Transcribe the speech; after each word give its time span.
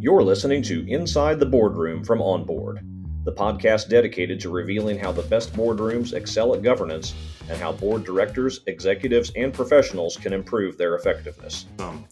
You're 0.00 0.22
listening 0.22 0.62
to 0.62 0.86
Inside 0.88 1.40
the 1.40 1.46
Boardroom 1.46 2.04
from 2.04 2.22
Onboard, 2.22 2.78
the 3.24 3.32
podcast 3.32 3.88
dedicated 3.88 4.38
to 4.38 4.48
revealing 4.48 4.96
how 4.96 5.10
the 5.10 5.24
best 5.24 5.52
boardrooms 5.54 6.12
excel 6.12 6.54
at 6.54 6.62
governance 6.62 7.14
and 7.50 7.60
how 7.60 7.72
board 7.72 8.04
directors, 8.04 8.60
executives, 8.68 9.32
and 9.34 9.52
professionals 9.52 10.16
can 10.16 10.32
improve 10.32 10.78
their 10.78 10.94
effectiveness. 10.94 11.66
Um, 11.80 12.04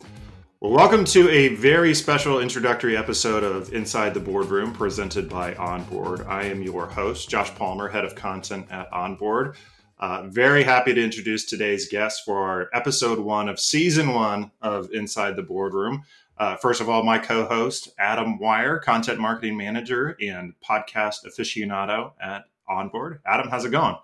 well, 0.59 0.72
welcome 0.72 1.04
to 1.04 1.30
a 1.30 1.54
very 1.54 1.95
special 1.95 2.41
introductory 2.41 2.96
episode 2.96 3.45
of 3.45 3.72
Inside 3.72 4.14
the 4.14 4.21
Boardroom 4.21 4.73
presented 4.73 5.29
by 5.29 5.55
Onboard. 5.55 6.23
I 6.27 6.43
am 6.43 6.64
your 6.64 6.87
host, 6.87 7.30
Josh 7.30 7.55
Palmer, 7.55 7.87
head 7.87 8.05
of 8.05 8.16
content 8.16 8.66
at 8.68 8.93
Onboard. 8.93 9.55
Uh, 9.98 10.25
very 10.27 10.64
happy 10.64 10.93
to 10.93 11.03
introduce 11.03 11.46
today's 11.46 11.89
guest 11.89 12.23
for 12.25 12.39
our 12.39 12.68
episode 12.75 13.21
one 13.21 13.48
of 13.48 13.61
season 13.61 14.12
one 14.12 14.50
of 14.61 14.91
Inside 14.93 15.37
the 15.37 15.43
Boardroom. 15.43 16.03
Uh, 16.39 16.57
first 16.57 16.80
of 16.80 16.89
all, 16.89 17.03
my 17.03 17.18
co 17.18 17.46
host, 17.46 17.91
Adam 17.98 18.39
Wire, 18.39 18.79
content 18.79 19.18
marketing 19.18 19.57
manager 19.57 20.17
and 20.21 20.54
podcast 20.67 21.25
aficionado 21.26 22.12
at 22.21 22.45
Onboard. 22.68 23.21
Adam, 23.26 23.49
how's 23.49 23.64
it 23.64 23.71
going? 23.71 23.96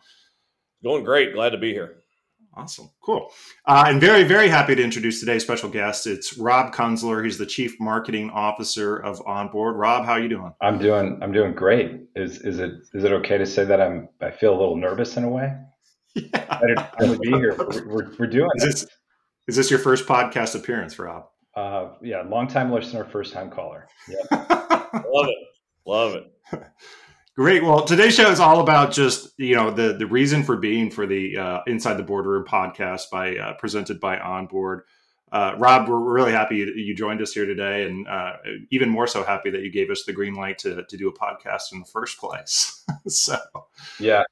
Going 0.83 1.05
great. 1.05 1.35
Glad 1.35 1.51
to 1.51 1.59
be 1.59 1.73
here. 1.73 1.97
Awesome. 2.55 2.91
Cool. 3.03 3.31
Uh, 3.65 3.85
and 3.87 4.01
very, 4.01 4.25
very 4.25 4.49
happy 4.49 4.75
to 4.75 4.83
introduce 4.83 5.21
today's 5.21 5.43
special 5.43 5.71
guest. 5.71 6.07
It's 6.07 6.37
Rob 6.37 6.75
Kunzler. 6.75 7.25
He's 7.25 7.39
the 7.39 7.47
Chief 7.47 7.81
Marketing 7.81 8.29
Officer 8.31 8.99
of 8.99 9.23
Onboard. 9.27 9.77
Rob, 9.77 10.05
how 10.05 10.13
are 10.13 10.21
you 10.21 10.29
doing? 10.29 10.53
I'm 10.61 10.79
doing 10.79 11.19
I'm 11.23 11.33
doing 11.33 11.55
great. 11.55 12.03
Is 12.15 12.41
is 12.43 12.59
it 12.59 12.73
is 12.93 13.05
it 13.05 13.13
okay 13.13 13.39
to 13.39 13.47
say 13.47 13.65
that 13.65 13.81
I'm 13.81 14.09
I 14.21 14.31
feel 14.31 14.51
a 14.55 14.59
little 14.59 14.77
nervous 14.77 15.17
in 15.17 15.25
a 15.25 15.29
way? 15.29 15.55
Yeah. 16.15 16.61
to 17.01 17.19
be 17.21 17.31
here. 17.31 17.55
We're, 17.57 17.89
we're, 17.89 18.11
we're 18.19 18.27
doing 18.27 18.51
is 18.57 18.65
this, 18.65 18.87
is 19.49 19.57
this 19.57 19.71
your 19.71 19.79
first 19.79 20.07
podcast 20.07 20.55
appearance, 20.55 20.99
Rob? 20.99 21.25
Uh, 21.55 21.91
yeah, 22.03 22.23
long 22.23 22.49
time 22.49 22.73
listener, 22.73 23.05
first 23.05 23.33
time 23.33 23.51
caller. 23.51 23.89
Yep. 24.09 24.31
Love 24.31 25.29
it. 25.29 25.37
Love 25.85 26.15
it. 26.15 26.33
Great. 27.35 27.63
Well, 27.63 27.85
today's 27.85 28.15
show 28.15 28.31
is 28.31 28.41
all 28.41 28.61
about 28.61 28.93
just 28.93 29.33
you 29.39 29.55
know 29.55 29.71
the 29.71 29.95
the 29.95 30.07
reason 30.07 30.43
for 30.43 30.57
being 30.57 30.91
for 30.91 31.07
the 31.07 31.39
uh, 31.39 31.61
Inside 31.67 31.95
the 31.95 32.03
Boardroom 32.03 32.45
podcast 32.45 33.11
by 33.11 33.37
uh, 33.37 33.55
presented 33.55 34.01
by 34.01 34.19
Onboard. 34.19 34.83
Uh, 35.33 35.55
Rob, 35.57 35.89
we're 35.89 35.99
really 35.99 36.33
happy 36.33 36.63
that 36.63 36.77
you 36.77 36.95
joined 36.95 37.23
us 37.23 37.33
here 37.33 37.47
today, 37.47 37.87
and 37.87 38.07
uh, 38.07 38.35
even 38.71 38.91
more 38.91 39.07
so 39.07 39.25
happy 39.25 39.49
that 39.49 39.63
you 39.63 39.73
gave 39.73 39.91
us 39.91 40.05
the 40.05 40.13
green 40.13 40.35
light 40.35 40.59
to 40.59 40.85
to 40.85 40.97
do 40.99 41.09
a 41.09 41.13
podcast 41.13 41.73
in 41.73 41.81
the 41.81 41.87
first 41.87 42.19
place. 42.19 42.85
so, 43.09 43.39
yeah, 43.99 44.25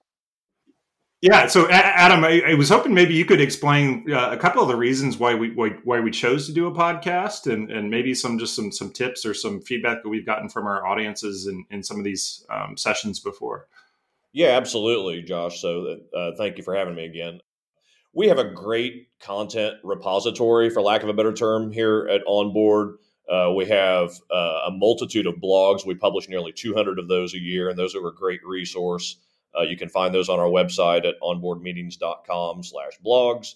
yeah. 1.20 1.46
So, 1.46 1.68
Adam, 1.70 2.24
I, 2.24 2.42
I, 2.48 2.54
was 2.54 2.68
hoping 2.68 2.94
maybe 2.94 3.14
you 3.14 3.24
could 3.24 3.40
explain 3.40 4.10
uh, 4.10 4.30
a 4.30 4.36
couple 4.36 4.62
of 4.62 4.68
the 4.68 4.76
reasons 4.76 5.18
why 5.18 5.34
we 5.34 5.50
why, 5.50 5.70
why, 5.84 6.00
we 6.00 6.10
chose 6.10 6.46
to 6.46 6.52
do 6.52 6.66
a 6.66 6.72
podcast, 6.72 7.50
and, 7.52 7.70
and 7.70 7.90
maybe 7.90 8.14
some 8.14 8.38
just 8.38 8.54
some 8.56 8.72
some 8.72 8.90
tips 8.90 9.26
or 9.26 9.34
some 9.34 9.60
feedback 9.60 10.02
that 10.02 10.08
we've 10.08 10.26
gotten 10.26 10.48
from 10.48 10.66
our 10.66 10.86
audiences 10.86 11.46
in, 11.46 11.64
in 11.70 11.82
some 11.82 11.98
of 11.98 12.04
these 12.04 12.44
um, 12.50 12.76
sessions 12.76 13.20
before. 13.20 13.66
Yeah, 14.32 14.50
absolutely, 14.50 15.22
Josh. 15.22 15.60
So, 15.60 15.98
uh, 16.16 16.30
thank 16.38 16.56
you 16.56 16.62
for 16.62 16.74
having 16.74 16.94
me 16.94 17.04
again. 17.04 17.40
We 18.12 18.28
have 18.28 18.38
a 18.38 18.50
great 18.50 19.08
content 19.20 19.76
repository, 19.84 20.70
for 20.70 20.82
lack 20.82 21.02
of 21.02 21.08
a 21.08 21.14
better 21.14 21.32
term, 21.32 21.70
here 21.70 22.08
at 22.10 22.22
Onboard. 22.26 22.96
Uh, 23.30 23.52
we 23.54 23.66
have 23.66 24.18
uh, 24.32 24.62
a 24.66 24.70
multitude 24.72 25.26
of 25.26 25.36
blogs. 25.36 25.86
We 25.86 25.94
publish 25.94 26.28
nearly 26.28 26.52
200 26.52 26.98
of 26.98 27.06
those 27.06 27.34
a 27.34 27.38
year, 27.38 27.68
and 27.68 27.78
those 27.78 27.94
are 27.94 28.06
a 28.08 28.14
great 28.14 28.40
resource. 28.44 29.18
Uh, 29.56 29.62
you 29.62 29.76
can 29.76 29.88
find 29.88 30.14
those 30.14 30.28
on 30.28 30.38
our 30.38 30.46
website 30.46 31.06
at 31.06 31.20
onboardmeetings.com 31.22 32.62
slash 32.62 32.92
blogs. 33.04 33.54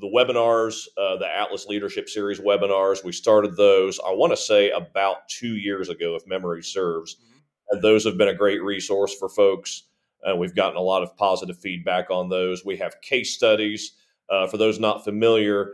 The 0.00 0.06
webinars, 0.06 0.86
uh, 0.96 1.16
the 1.16 1.28
Atlas 1.28 1.66
Leadership 1.66 2.08
Series 2.08 2.40
webinars, 2.40 3.04
we 3.04 3.12
started 3.12 3.56
those, 3.56 4.00
I 4.00 4.10
want 4.12 4.32
to 4.32 4.36
say, 4.36 4.70
about 4.70 5.28
two 5.28 5.56
years 5.56 5.88
ago, 5.88 6.16
if 6.16 6.26
memory 6.26 6.62
serves. 6.62 7.14
Mm-hmm. 7.14 7.38
And 7.70 7.82
those 7.82 8.04
have 8.04 8.18
been 8.18 8.28
a 8.28 8.34
great 8.34 8.62
resource 8.62 9.14
for 9.14 9.28
folks. 9.28 9.84
And 10.22 10.38
we've 10.38 10.54
gotten 10.54 10.76
a 10.76 10.82
lot 10.82 11.02
of 11.02 11.16
positive 11.16 11.58
feedback 11.58 12.10
on 12.10 12.28
those. 12.28 12.64
We 12.64 12.78
have 12.78 13.00
case 13.02 13.34
studies. 13.34 13.92
Uh, 14.28 14.46
for 14.46 14.56
those 14.56 14.80
not 14.80 15.04
familiar, 15.04 15.72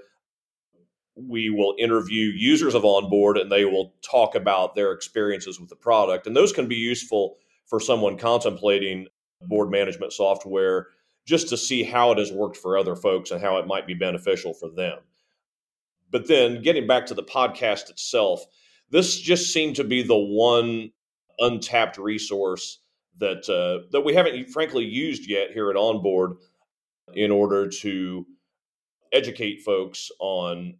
we 1.16 1.50
will 1.50 1.74
interview 1.78 2.32
users 2.34 2.74
of 2.74 2.84
Onboard 2.84 3.38
and 3.38 3.50
they 3.50 3.64
will 3.64 3.94
talk 4.02 4.34
about 4.34 4.74
their 4.74 4.92
experiences 4.92 5.60
with 5.60 5.68
the 5.68 5.76
product. 5.76 6.26
And 6.26 6.36
those 6.36 6.52
can 6.52 6.66
be 6.66 6.76
useful 6.76 7.36
for 7.70 7.80
someone 7.80 8.18
contemplating 8.18 9.06
board 9.42 9.70
management 9.70 10.12
software 10.12 10.88
just 11.26 11.48
to 11.48 11.56
see 11.56 11.82
how 11.82 12.10
it 12.10 12.18
has 12.18 12.32
worked 12.32 12.56
for 12.56 12.76
other 12.76 12.96
folks 12.96 13.30
and 13.30 13.40
how 13.40 13.56
it 13.58 13.66
might 13.66 13.86
be 13.86 13.94
beneficial 13.94 14.52
for 14.52 14.68
them. 14.68 14.98
But 16.10 16.26
then 16.26 16.60
getting 16.62 16.88
back 16.88 17.06
to 17.06 17.14
the 17.14 17.22
podcast 17.22 17.88
itself, 17.88 18.44
this 18.90 19.18
just 19.18 19.52
seemed 19.52 19.76
to 19.76 19.84
be 19.84 20.02
the 20.02 20.18
one 20.18 20.90
untapped 21.38 21.96
resource 21.96 22.80
that 23.18 23.48
uh, 23.48 23.86
that 23.92 24.00
we 24.00 24.14
haven't 24.14 24.50
frankly 24.50 24.84
used 24.84 25.28
yet 25.28 25.52
here 25.52 25.70
at 25.70 25.76
Onboard 25.76 26.32
in 27.14 27.30
order 27.30 27.68
to 27.68 28.26
educate 29.12 29.62
folks 29.62 30.10
on 30.18 30.74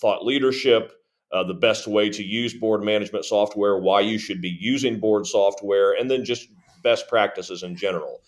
thought 0.00 0.24
leadership, 0.24 0.92
uh, 1.32 1.42
the 1.44 1.54
best 1.54 1.86
way 1.86 2.10
to 2.10 2.22
use 2.22 2.52
board 2.54 2.82
management 2.82 3.24
software, 3.24 3.78
why 3.78 4.00
you 4.00 4.18
should 4.18 4.40
be 4.40 4.56
using 4.60 5.00
board 5.00 5.26
software, 5.26 5.92
and 5.92 6.10
then 6.10 6.24
just 6.24 6.48
best 6.82 7.08
practices 7.08 7.62
in 7.62 7.74
general. 7.76 8.20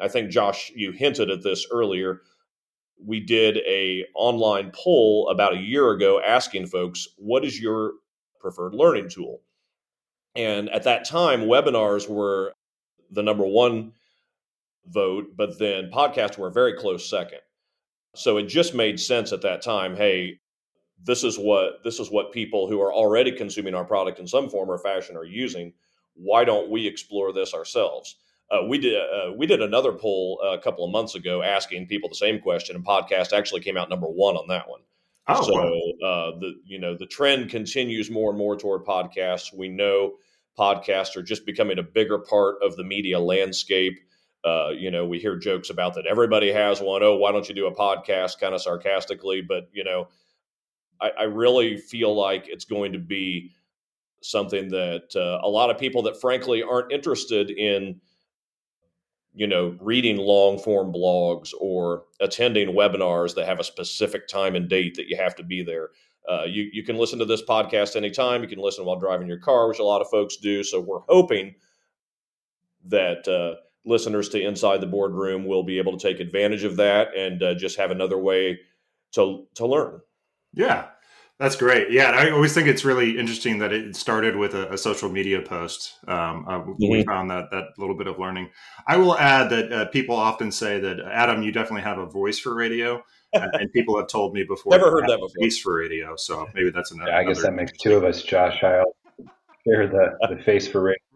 I 0.00 0.08
think 0.08 0.30
Josh, 0.30 0.72
you 0.74 0.92
hinted 0.92 1.30
at 1.30 1.42
this 1.42 1.66
earlier. 1.70 2.22
We 3.04 3.20
did 3.20 3.58
a 3.58 4.04
online 4.14 4.72
poll 4.74 5.28
about 5.30 5.54
a 5.54 5.60
year 5.60 5.90
ago 5.90 6.20
asking 6.20 6.66
folks, 6.66 7.08
"What 7.16 7.44
is 7.44 7.60
your 7.60 7.94
preferred 8.40 8.74
learning 8.74 9.10
tool?" 9.10 9.42
And 10.34 10.68
at 10.70 10.84
that 10.84 11.04
time, 11.04 11.42
webinars 11.42 12.08
were 12.08 12.54
the 13.10 13.22
number 13.22 13.44
one 13.44 13.92
vote, 14.86 15.36
but 15.36 15.58
then 15.58 15.90
podcasts 15.90 16.38
were 16.38 16.48
a 16.48 16.52
very 16.52 16.74
close 16.74 17.08
second. 17.08 17.40
So 18.14 18.38
it 18.38 18.44
just 18.44 18.74
made 18.74 18.98
sense 18.98 19.32
at 19.32 19.42
that 19.42 19.62
time. 19.62 19.96
Hey, 19.96 20.40
this 21.04 21.24
is 21.24 21.38
what 21.38 21.82
this 21.84 22.00
is 22.00 22.10
what 22.10 22.32
people 22.32 22.68
who 22.68 22.80
are 22.80 22.92
already 22.92 23.32
consuming 23.32 23.74
our 23.74 23.84
product 23.84 24.18
in 24.18 24.26
some 24.26 24.48
form 24.48 24.70
or 24.70 24.78
fashion 24.78 25.16
are 25.16 25.24
using. 25.24 25.72
Why 26.14 26.44
don't 26.44 26.70
we 26.70 26.86
explore 26.86 27.32
this 27.32 27.54
ourselves? 27.54 28.16
Uh, 28.50 28.64
we 28.66 28.78
did 28.78 28.96
uh, 28.96 29.32
we 29.36 29.46
did 29.46 29.62
another 29.62 29.92
poll 29.92 30.40
a 30.40 30.58
couple 30.58 30.84
of 30.84 30.90
months 30.90 31.14
ago 31.14 31.42
asking 31.42 31.86
people 31.86 32.08
the 32.08 32.14
same 32.14 32.40
question, 32.40 32.76
and 32.76 32.84
podcast 32.84 33.36
actually 33.36 33.60
came 33.60 33.76
out 33.76 33.90
number 33.90 34.06
one 34.06 34.36
on 34.36 34.48
that 34.48 34.68
one. 34.68 34.80
Oh, 35.28 35.42
so 35.42 36.06
uh, 36.06 36.38
the 36.38 36.54
you 36.64 36.78
know 36.78 36.96
the 36.96 37.06
trend 37.06 37.50
continues 37.50 38.10
more 38.10 38.30
and 38.30 38.38
more 38.38 38.56
toward 38.56 38.84
podcasts. 38.84 39.52
We 39.54 39.68
know 39.68 40.14
podcasts 40.58 41.16
are 41.16 41.22
just 41.22 41.44
becoming 41.44 41.78
a 41.78 41.82
bigger 41.82 42.18
part 42.18 42.56
of 42.62 42.76
the 42.76 42.84
media 42.84 43.20
landscape. 43.20 44.00
Uh, 44.44 44.70
you 44.70 44.90
know, 44.90 45.04
we 45.04 45.18
hear 45.18 45.36
jokes 45.36 45.68
about 45.68 45.94
that 45.94 46.06
everybody 46.06 46.50
has 46.50 46.80
one. 46.80 47.02
Oh, 47.02 47.16
why 47.16 47.32
don't 47.32 47.48
you 47.48 47.54
do 47.54 47.66
a 47.66 47.74
podcast? 47.74 48.40
Kind 48.40 48.54
of 48.54 48.62
sarcastically, 48.62 49.42
but 49.42 49.68
you 49.72 49.84
know, 49.84 50.08
I, 51.00 51.10
I 51.20 51.22
really 51.24 51.76
feel 51.76 52.14
like 52.14 52.48
it's 52.48 52.64
going 52.64 52.92
to 52.92 52.98
be 52.98 53.52
something 54.22 54.68
that 54.68 55.14
uh, 55.14 55.46
a 55.46 55.48
lot 55.48 55.70
of 55.70 55.78
people 55.78 56.02
that 56.02 56.20
frankly 56.20 56.62
aren't 56.62 56.92
interested 56.92 57.50
in 57.50 58.00
you 59.34 59.46
know 59.46 59.76
reading 59.80 60.16
long 60.16 60.58
form 60.58 60.92
blogs 60.92 61.52
or 61.60 62.04
attending 62.20 62.74
webinars 62.74 63.34
that 63.34 63.46
have 63.46 63.60
a 63.60 63.64
specific 63.64 64.26
time 64.26 64.56
and 64.56 64.68
date 64.68 64.96
that 64.96 65.08
you 65.08 65.16
have 65.16 65.34
to 65.36 65.42
be 65.42 65.62
there. 65.62 65.90
Uh, 66.28 66.44
you, 66.44 66.68
you 66.72 66.82
can 66.82 66.96
listen 66.98 67.18
to 67.18 67.24
this 67.24 67.42
podcast 67.42 67.96
anytime. 67.96 68.42
You 68.42 68.48
can 68.48 68.58
listen 68.58 68.84
while 68.84 68.98
driving 68.98 69.28
your 69.28 69.38
car 69.38 69.68
which 69.68 69.78
a 69.78 69.84
lot 69.84 70.02
of 70.02 70.10
folks 70.10 70.36
do. 70.36 70.62
So 70.62 70.80
we're 70.80 71.00
hoping 71.08 71.54
that 72.86 73.26
uh, 73.26 73.60
listeners 73.86 74.28
to 74.30 74.40
inside 74.40 74.80
the 74.80 74.86
boardroom 74.86 75.46
will 75.46 75.62
be 75.62 75.78
able 75.78 75.96
to 75.96 76.02
take 76.02 76.20
advantage 76.20 76.64
of 76.64 76.76
that 76.76 77.16
and 77.16 77.42
uh, 77.42 77.54
just 77.54 77.78
have 77.78 77.90
another 77.90 78.18
way 78.18 78.58
to 79.12 79.46
to 79.54 79.66
learn 79.66 80.00
yeah, 80.58 80.86
that's 81.38 81.54
great. 81.54 81.90
Yeah, 81.90 82.10
I 82.10 82.30
always 82.30 82.52
think 82.52 82.66
it's 82.66 82.84
really 82.84 83.16
interesting 83.16 83.58
that 83.60 83.72
it 83.72 83.94
started 83.94 84.34
with 84.36 84.54
a, 84.54 84.72
a 84.72 84.76
social 84.76 85.08
media 85.08 85.40
post. 85.40 85.94
Um, 86.08 86.44
uh, 86.48 86.58
mm-hmm. 86.58 86.90
We 86.90 87.04
found 87.04 87.30
that 87.30 87.50
that 87.52 87.78
little 87.78 87.96
bit 87.96 88.08
of 88.08 88.18
learning. 88.18 88.50
I 88.86 88.96
will 88.96 89.16
add 89.16 89.48
that 89.50 89.72
uh, 89.72 89.86
people 89.86 90.16
often 90.16 90.50
say 90.50 90.80
that 90.80 91.00
Adam, 91.00 91.42
you 91.42 91.52
definitely 91.52 91.82
have 91.82 91.98
a 91.98 92.06
voice 92.06 92.40
for 92.40 92.54
radio, 92.56 93.00
and, 93.32 93.50
and 93.54 93.72
people 93.72 93.96
have 93.98 94.08
told 94.08 94.34
me 94.34 94.42
before. 94.42 94.72
Never 94.72 94.90
heard 94.90 95.08
that 95.08 95.20
before. 95.20 95.30
Face 95.40 95.60
for 95.60 95.76
radio, 95.76 96.16
so 96.16 96.48
maybe 96.54 96.70
that's 96.70 96.90
another. 96.90 97.12
Yeah, 97.12 97.18
I 97.18 97.24
guess 97.24 97.40
that 97.42 97.54
makes 97.54 97.72
two 97.78 97.96
of 97.96 98.02
us, 98.02 98.22
Josh. 98.22 98.62
I'll 98.64 98.94
share 99.64 99.86
the 99.86 100.18
the 100.28 100.42
face 100.42 100.66
for 100.66 100.82
radio. 100.82 101.07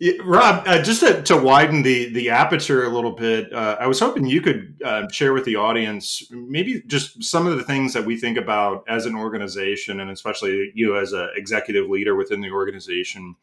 Yeah, 0.00 0.14
Rob, 0.24 0.64
uh, 0.66 0.82
just 0.82 1.00
to, 1.00 1.22
to, 1.22 1.36
widen 1.36 1.82
the 1.82 2.12
the 2.12 2.28
aperture 2.30 2.84
a 2.84 2.88
little 2.88 3.12
bit, 3.12 3.52
uh, 3.52 3.76
I 3.78 3.86
was 3.86 4.00
hoping 4.00 4.26
you 4.26 4.40
could 4.40 4.80
uh, 4.84 5.08
share 5.08 5.32
with 5.32 5.44
the 5.44 5.54
audience 5.54 6.24
maybe 6.30 6.82
just 6.88 7.22
some 7.22 7.46
of 7.46 7.56
the 7.56 7.62
things 7.62 7.92
that 7.92 8.04
we 8.04 8.16
think 8.16 8.36
about 8.36 8.82
as 8.88 9.06
an 9.06 9.14
organization, 9.14 10.00
and 10.00 10.10
especially 10.10 10.72
you 10.74 10.98
as 10.98 11.12
an 11.12 11.30
executive 11.36 11.88
leader 11.88 12.16
within 12.16 12.40
the 12.40 12.50
organization. 12.50 13.36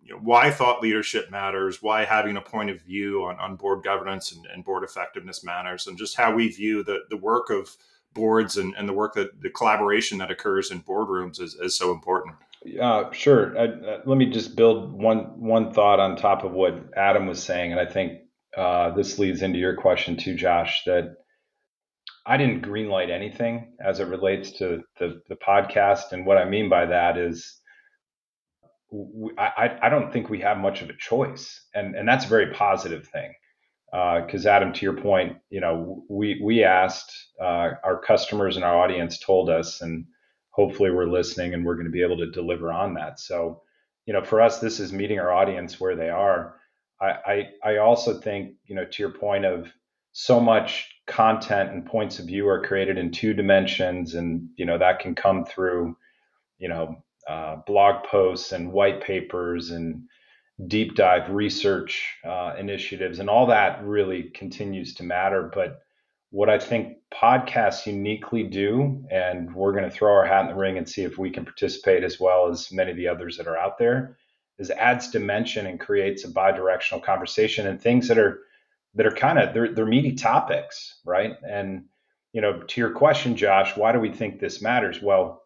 You 0.00 0.12
know, 0.14 0.20
why 0.22 0.50
thought 0.50 0.82
leadership 0.82 1.30
matters, 1.32 1.82
why 1.82 2.04
having 2.04 2.36
a 2.36 2.40
point 2.40 2.70
of 2.70 2.80
view 2.82 3.24
on, 3.24 3.36
on 3.40 3.56
board 3.56 3.82
governance 3.82 4.30
and, 4.30 4.46
and 4.46 4.64
board 4.64 4.84
effectiveness 4.84 5.42
matters, 5.42 5.88
and 5.88 5.98
just 5.98 6.16
how 6.16 6.32
we 6.32 6.48
view 6.48 6.84
the, 6.84 7.00
the 7.10 7.16
work 7.16 7.50
of 7.50 7.76
boards 8.12 8.56
and, 8.56 8.74
and 8.76 8.88
the 8.88 8.92
work 8.92 9.14
that 9.14 9.42
the 9.42 9.50
collaboration 9.50 10.18
that 10.18 10.30
occurs 10.30 10.70
in 10.70 10.80
boardrooms 10.82 11.40
is, 11.40 11.54
is 11.54 11.76
so 11.76 11.90
important. 11.90 12.36
Uh, 12.80 13.12
sure. 13.12 13.58
I, 13.58 13.64
uh, 13.64 14.00
let 14.06 14.16
me 14.16 14.26
just 14.26 14.56
build 14.56 14.92
one 14.92 15.38
one 15.40 15.72
thought 15.72 16.00
on 16.00 16.16
top 16.16 16.44
of 16.44 16.52
what 16.52 16.74
Adam 16.96 17.26
was 17.26 17.42
saying, 17.42 17.72
and 17.72 17.80
I 17.80 17.86
think 17.86 18.20
uh, 18.56 18.90
this 18.92 19.18
leads 19.18 19.42
into 19.42 19.58
your 19.58 19.76
question 19.76 20.16
too, 20.16 20.34
Josh. 20.34 20.82
That 20.86 21.16
I 22.26 22.36
didn't 22.38 22.62
greenlight 22.64 23.10
anything 23.10 23.76
as 23.84 24.00
it 24.00 24.08
relates 24.08 24.52
to 24.52 24.82
the, 24.98 25.20
the 25.28 25.36
podcast, 25.36 26.12
and 26.12 26.24
what 26.24 26.38
I 26.38 26.46
mean 26.48 26.70
by 26.70 26.86
that 26.86 27.18
is 27.18 27.60
I, 29.38 29.78
I 29.82 29.88
don't 29.88 30.12
think 30.12 30.30
we 30.30 30.40
have 30.40 30.58
much 30.58 30.80
of 30.80 30.88
a 30.88 30.96
choice, 30.96 31.66
and 31.74 31.94
and 31.94 32.08
that's 32.08 32.24
a 32.24 32.28
very 32.28 32.52
positive 32.52 33.06
thing. 33.08 33.34
Because 33.92 34.46
uh, 34.46 34.50
Adam, 34.50 34.72
to 34.72 34.84
your 34.84 34.96
point, 34.96 35.36
you 35.50 35.60
know, 35.60 36.02
we 36.08 36.40
we 36.42 36.64
asked 36.64 37.12
uh, 37.40 37.72
our 37.84 38.00
customers 38.04 38.56
and 38.56 38.64
our 38.64 38.76
audience 38.78 39.18
told 39.18 39.50
us, 39.50 39.82
and 39.82 40.06
hopefully 40.54 40.90
we're 40.90 41.06
listening 41.06 41.52
and 41.52 41.64
we're 41.64 41.74
going 41.74 41.86
to 41.86 41.90
be 41.90 42.02
able 42.02 42.16
to 42.16 42.30
deliver 42.30 42.72
on 42.72 42.94
that. 42.94 43.18
So, 43.18 43.62
you 44.06 44.12
know, 44.12 44.22
for 44.22 44.40
us, 44.40 44.60
this 44.60 44.78
is 44.78 44.92
meeting 44.92 45.18
our 45.18 45.32
audience 45.32 45.80
where 45.80 45.96
they 45.96 46.10
are. 46.10 46.56
I 47.00 47.48
I, 47.64 47.70
I 47.72 47.76
also 47.78 48.20
think, 48.20 48.54
you 48.66 48.76
know, 48.76 48.84
to 48.84 49.02
your 49.02 49.12
point 49.12 49.44
of 49.44 49.72
so 50.12 50.38
much 50.38 50.88
content 51.06 51.70
and 51.70 51.84
points 51.84 52.20
of 52.20 52.26
view 52.26 52.48
are 52.48 52.64
created 52.64 52.98
in 52.98 53.10
two 53.10 53.34
dimensions, 53.34 54.14
and 54.14 54.48
you 54.56 54.64
know 54.64 54.78
that 54.78 55.00
can 55.00 55.14
come 55.14 55.44
through, 55.44 55.96
you 56.58 56.68
know, 56.68 57.02
uh, 57.28 57.56
blog 57.66 58.04
posts 58.04 58.52
and 58.52 58.72
white 58.72 59.02
papers 59.02 59.70
and 59.70 60.04
deep 60.68 60.94
dive 60.94 61.30
research 61.30 62.14
uh, 62.24 62.54
initiatives, 62.56 63.18
and 63.18 63.28
all 63.28 63.46
that 63.46 63.84
really 63.84 64.30
continues 64.34 64.94
to 64.94 65.02
matter. 65.02 65.50
But 65.52 65.80
what 66.34 66.50
I 66.50 66.58
think 66.58 66.96
podcasts 67.14 67.86
uniquely 67.86 68.42
do, 68.42 69.06
and 69.08 69.54
we're 69.54 69.70
going 69.70 69.84
to 69.84 69.90
throw 69.90 70.12
our 70.12 70.24
hat 70.24 70.40
in 70.40 70.48
the 70.48 70.56
ring 70.56 70.76
and 70.78 70.88
see 70.88 71.04
if 71.04 71.16
we 71.16 71.30
can 71.30 71.44
participate 71.44 72.02
as 72.02 72.18
well 72.18 72.48
as 72.48 72.72
many 72.72 72.90
of 72.90 72.96
the 72.96 73.06
others 73.06 73.36
that 73.36 73.46
are 73.46 73.56
out 73.56 73.78
there, 73.78 74.16
is 74.58 74.68
adds 74.72 75.12
dimension 75.12 75.68
and 75.68 75.78
creates 75.78 76.24
a 76.24 76.28
bi-directional 76.28 77.00
conversation 77.00 77.68
and 77.68 77.80
things 77.80 78.08
that 78.08 78.18
are 78.18 78.40
that 78.96 79.06
are 79.06 79.12
kind 79.12 79.38
of 79.38 79.54
they're, 79.54 79.72
they're 79.72 79.86
meaty 79.86 80.12
topics, 80.16 80.96
right? 81.04 81.36
And 81.48 81.84
you 82.32 82.40
know, 82.40 82.62
to 82.62 82.80
your 82.80 82.90
question, 82.90 83.36
Josh, 83.36 83.76
why 83.76 83.92
do 83.92 84.00
we 84.00 84.10
think 84.10 84.40
this 84.40 84.60
matters? 84.60 85.00
Well, 85.00 85.44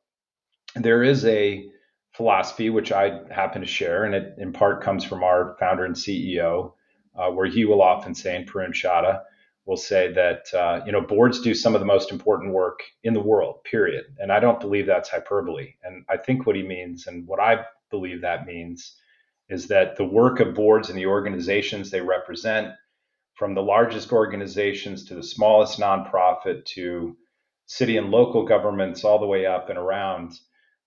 there 0.74 1.02
is 1.02 1.26
a 1.26 1.68
philosophy 2.12 2.70
which 2.70 2.92
I 2.92 3.20
happen 3.30 3.60
to 3.60 3.68
share, 3.68 4.04
and 4.04 4.14
it 4.14 4.36
in 4.38 4.54
part 4.54 4.82
comes 4.82 5.04
from 5.04 5.22
our 5.22 5.54
founder 5.60 5.84
and 5.84 5.94
CEO, 5.94 6.72
uh, 7.14 7.28
where 7.28 7.46
he 7.46 7.66
will 7.66 7.82
often 7.82 8.14
say, 8.14 8.34
in 8.36 8.46
Paroon 8.46 8.72
Chadha 8.72 9.20
will 9.68 9.76
say 9.76 10.10
that 10.14 10.52
uh, 10.54 10.80
you 10.86 10.90
know 10.90 11.02
boards 11.02 11.40
do 11.40 11.54
some 11.54 11.74
of 11.74 11.80
the 11.80 11.86
most 11.86 12.10
important 12.10 12.54
work 12.54 12.80
in 13.04 13.12
the 13.12 13.20
world. 13.20 13.62
Period. 13.64 14.06
And 14.18 14.32
I 14.32 14.40
don't 14.40 14.58
believe 14.58 14.86
that's 14.86 15.10
hyperbole. 15.10 15.74
And 15.84 16.04
I 16.08 16.16
think 16.16 16.46
what 16.46 16.56
he 16.56 16.62
means, 16.62 17.06
and 17.06 17.26
what 17.28 17.38
I 17.38 17.66
believe 17.90 18.22
that 18.22 18.46
means, 18.46 18.96
is 19.50 19.68
that 19.68 19.96
the 19.96 20.06
work 20.06 20.40
of 20.40 20.54
boards 20.54 20.88
and 20.88 20.98
the 20.98 21.06
organizations 21.06 21.90
they 21.90 22.00
represent, 22.00 22.72
from 23.34 23.54
the 23.54 23.62
largest 23.62 24.10
organizations 24.10 25.04
to 25.04 25.14
the 25.14 25.22
smallest 25.22 25.78
nonprofit 25.78 26.64
to 26.64 27.16
city 27.66 27.98
and 27.98 28.10
local 28.10 28.46
governments, 28.46 29.04
all 29.04 29.18
the 29.18 29.26
way 29.26 29.44
up 29.44 29.68
and 29.68 29.78
around 29.78 30.32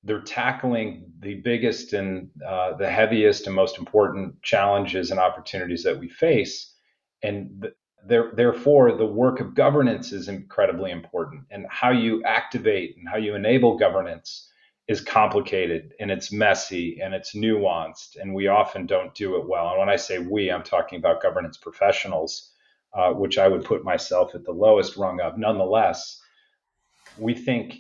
they're 0.03 0.21
tackling 0.21 1.05
the 1.19 1.35
biggest 1.35 1.93
and 1.93 2.29
uh, 2.47 2.75
the 2.77 2.89
heaviest 2.89 3.45
and 3.45 3.55
most 3.55 3.77
important 3.77 4.41
challenges 4.41 5.11
and 5.11 5.19
opportunities 5.19 5.83
that 5.83 5.99
we 5.99 6.09
face. 6.09 6.73
And 7.21 7.67
th- 8.07 8.33
therefore, 8.33 8.95
the 8.95 9.05
work 9.05 9.39
of 9.39 9.55
governance 9.55 10.11
is 10.11 10.27
incredibly 10.27 10.91
important. 10.91 11.43
And 11.51 11.65
how 11.69 11.91
you 11.91 12.23
activate 12.23 12.97
and 12.97 13.07
how 13.07 13.17
you 13.17 13.35
enable 13.35 13.77
governance 13.77 14.49
is 14.87 15.01
complicated 15.01 15.93
and 15.99 16.11
it's 16.11 16.31
messy 16.31 16.99
and 17.01 17.13
it's 17.13 17.35
nuanced. 17.35 18.17
And 18.19 18.33
we 18.33 18.47
often 18.47 18.85
don't 18.85 19.13
do 19.15 19.37
it 19.37 19.47
well. 19.47 19.69
And 19.69 19.79
when 19.79 19.89
I 19.89 19.95
say 19.95 20.19
we, 20.19 20.51
I'm 20.51 20.63
talking 20.63 20.99
about 20.99 21.21
governance 21.21 21.57
professionals, 21.57 22.51
uh, 22.93 23.11
which 23.11 23.37
I 23.37 23.47
would 23.47 23.63
put 23.63 23.85
myself 23.85 24.35
at 24.35 24.43
the 24.43 24.51
lowest 24.51 24.97
rung 24.97 25.21
of. 25.21 25.37
Nonetheless, 25.37 26.21
we 27.17 27.33
think 27.33 27.75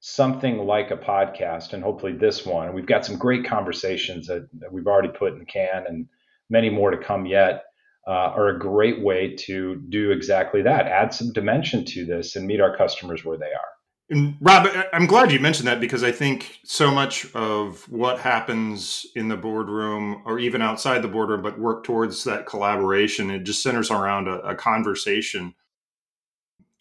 something 0.00 0.58
like 0.58 0.92
a 0.92 0.96
podcast 0.96 1.72
and 1.72 1.82
hopefully 1.82 2.12
this 2.12 2.46
one. 2.46 2.72
We've 2.72 2.86
got 2.86 3.04
some 3.04 3.16
great 3.16 3.44
conversations 3.44 4.28
that, 4.28 4.48
that 4.60 4.72
we've 4.72 4.86
already 4.86 5.08
put 5.08 5.32
in 5.32 5.40
the 5.40 5.44
can 5.44 5.84
and 5.88 6.08
many 6.48 6.70
more 6.70 6.92
to 6.92 6.98
come 6.98 7.26
yet. 7.26 7.64
Uh, 8.06 8.32
are 8.36 8.50
a 8.50 8.58
great 8.58 9.02
way 9.02 9.34
to 9.34 9.82
do 9.88 10.12
exactly 10.12 10.62
that. 10.62 10.86
Add 10.86 11.12
some 11.12 11.32
dimension 11.32 11.84
to 11.86 12.04
this 12.04 12.36
and 12.36 12.46
meet 12.46 12.60
our 12.60 12.76
customers 12.76 13.24
where 13.24 13.36
they 13.36 13.46
are. 13.46 13.68
And 14.08 14.36
Rob, 14.40 14.68
I'm 14.92 15.06
glad 15.06 15.32
you 15.32 15.40
mentioned 15.40 15.66
that 15.66 15.80
because 15.80 16.04
I 16.04 16.12
think 16.12 16.60
so 16.62 16.92
much 16.92 17.26
of 17.34 17.82
what 17.90 18.20
happens 18.20 19.04
in 19.16 19.26
the 19.26 19.36
boardroom 19.36 20.22
or 20.24 20.38
even 20.38 20.62
outside 20.62 21.02
the 21.02 21.08
boardroom, 21.08 21.42
but 21.42 21.58
work 21.58 21.82
towards 21.82 22.22
that 22.22 22.46
collaboration, 22.46 23.30
it 23.32 23.42
just 23.42 23.64
centers 23.64 23.90
around 23.90 24.28
a, 24.28 24.38
a 24.42 24.54
conversation 24.54 25.56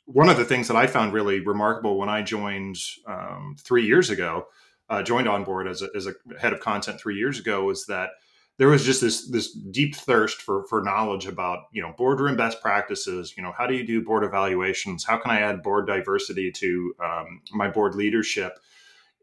one 0.06 0.30
of 0.30 0.38
the 0.38 0.45
things 0.45 0.68
that 0.68 0.77
I 0.77 0.88
found 0.88 1.13
really 1.13 1.39
remarkable 1.39 1.98
when 1.98 2.10
I 2.10 2.22
joined 2.22 2.77
um, 3.07 3.56
three 3.60 3.86
years 3.86 4.10
ago, 4.10 4.48
uh, 4.89 5.01
joined 5.01 5.27
on 5.27 5.44
board 5.44 5.68
as 5.68 5.81
a, 5.81 5.89
as 5.95 6.07
a 6.07 6.13
head 6.39 6.54
of 6.54 6.60
content 6.60 7.00
three 7.00 7.18
years 7.18 7.39
ago, 7.39 7.66
was 7.66 7.88
that 7.88 8.12
there 8.57 8.69
was 8.69 8.85
just 8.85 9.01
this 9.01 9.27
this 9.27 9.51
deep 9.51 9.95
thirst 9.95 10.41
for 10.41 10.65
for 10.67 10.81
knowledge 10.81 11.25
about 11.25 11.63
you 11.71 11.81
know 11.81 11.93
boardroom 11.97 12.37
best 12.37 12.61
practices. 12.61 13.33
You 13.35 13.43
know, 13.43 13.53
how 13.57 13.67
do 13.67 13.73
you 13.75 13.85
do 13.85 14.03
board 14.03 14.23
evaluations? 14.23 15.03
How 15.03 15.17
can 15.17 15.31
I 15.31 15.41
add 15.41 15.61
board 15.63 15.87
diversity 15.87 16.51
to 16.51 16.95
um, 17.03 17.41
my 17.51 17.69
board 17.69 17.95
leadership? 17.95 18.57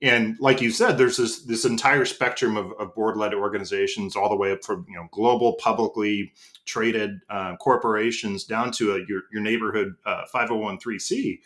And 0.02 0.36
like 0.40 0.60
you 0.60 0.70
said, 0.70 0.98
there's 0.98 1.16
this 1.16 1.44
this 1.44 1.64
entire 1.64 2.04
spectrum 2.04 2.56
of, 2.56 2.72
of 2.78 2.94
board 2.94 3.16
led 3.16 3.32
organizations, 3.32 4.16
all 4.16 4.28
the 4.28 4.36
way 4.36 4.52
up 4.52 4.64
from 4.64 4.84
you 4.88 4.96
know 4.96 5.08
global 5.12 5.54
publicly 5.54 6.32
traded 6.66 7.20
uh, 7.30 7.56
corporations 7.56 8.44
down 8.44 8.70
to 8.72 8.96
a, 8.96 8.98
your 9.08 9.22
your 9.32 9.42
neighborhood 9.42 9.94
uh, 10.04 10.24
501c. 10.34 11.38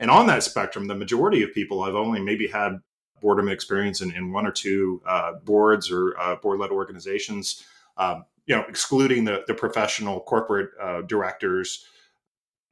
And 0.00 0.10
on 0.10 0.26
that 0.28 0.44
spectrum, 0.44 0.86
the 0.86 0.94
majority 0.94 1.42
of 1.42 1.52
people 1.52 1.84
have 1.84 1.96
only 1.96 2.20
maybe 2.20 2.46
had 2.46 2.78
boardroom 3.20 3.48
experience 3.48 4.00
in, 4.00 4.14
in 4.14 4.32
one 4.32 4.46
or 4.46 4.52
two 4.52 5.02
uh, 5.06 5.34
boards 5.44 5.90
or 5.90 6.18
uh, 6.18 6.36
board 6.36 6.60
led 6.60 6.70
organizations. 6.70 7.64
Um, 7.96 8.24
you 8.46 8.54
know, 8.54 8.64
excluding 8.68 9.24
the 9.24 9.44
the 9.46 9.54
professional 9.54 10.20
corporate 10.20 10.70
uh, 10.80 11.02
directors. 11.02 11.84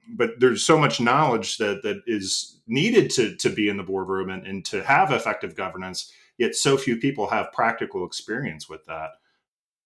But 0.08 0.38
there's 0.38 0.64
so 0.64 0.78
much 0.78 1.00
knowledge 1.00 1.58
that 1.58 1.82
that 1.82 2.02
is 2.06 2.60
needed 2.66 3.10
to 3.10 3.36
to 3.36 3.50
be 3.50 3.68
in 3.68 3.76
the 3.76 3.82
boardroom 3.82 4.30
and, 4.30 4.46
and 4.46 4.64
to 4.66 4.82
have 4.84 5.12
effective 5.12 5.54
governance 5.54 6.12
yet 6.38 6.54
so 6.54 6.76
few 6.76 6.96
people 6.96 7.28
have 7.28 7.52
practical 7.52 8.04
experience 8.04 8.68
with 8.68 8.84
that. 8.86 9.10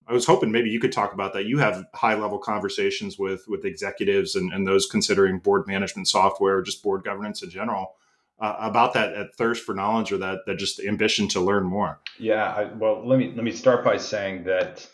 I 0.06 0.12
was 0.12 0.26
hoping 0.26 0.50
maybe 0.50 0.70
you 0.70 0.80
could 0.80 0.92
talk 0.92 1.12
about 1.12 1.32
that. 1.34 1.44
You 1.44 1.58
have 1.58 1.84
high 1.94 2.14
level 2.14 2.38
conversations 2.38 3.18
with 3.18 3.46
with 3.46 3.64
executives 3.64 4.34
and, 4.34 4.52
and 4.52 4.66
those 4.66 4.86
considering 4.86 5.38
board 5.38 5.66
management 5.66 6.08
software 6.08 6.56
or 6.56 6.62
just 6.62 6.82
board 6.82 7.04
governance 7.04 7.42
in 7.42 7.50
general 7.50 7.94
uh, 8.40 8.56
about 8.58 8.94
that, 8.94 9.14
that 9.14 9.34
thirst 9.36 9.64
for 9.64 9.74
knowledge 9.74 10.12
or 10.12 10.18
that 10.18 10.38
that 10.46 10.58
just 10.58 10.80
ambition 10.80 11.28
to 11.28 11.40
learn 11.40 11.64
more 11.64 12.00
yeah 12.18 12.46
I, 12.46 12.64
well 12.72 13.06
let 13.06 13.18
me 13.18 13.32
let 13.34 13.44
me 13.44 13.52
start 13.52 13.84
by 13.84 13.96
saying 13.96 14.44
that 14.44 14.86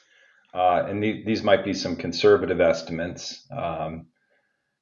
uh, 0.54 0.86
and 0.88 1.02
the, 1.02 1.22
these 1.24 1.42
might 1.42 1.64
be 1.64 1.74
some 1.74 1.96
conservative 1.96 2.60
estimates 2.60 3.46
um, 3.50 4.06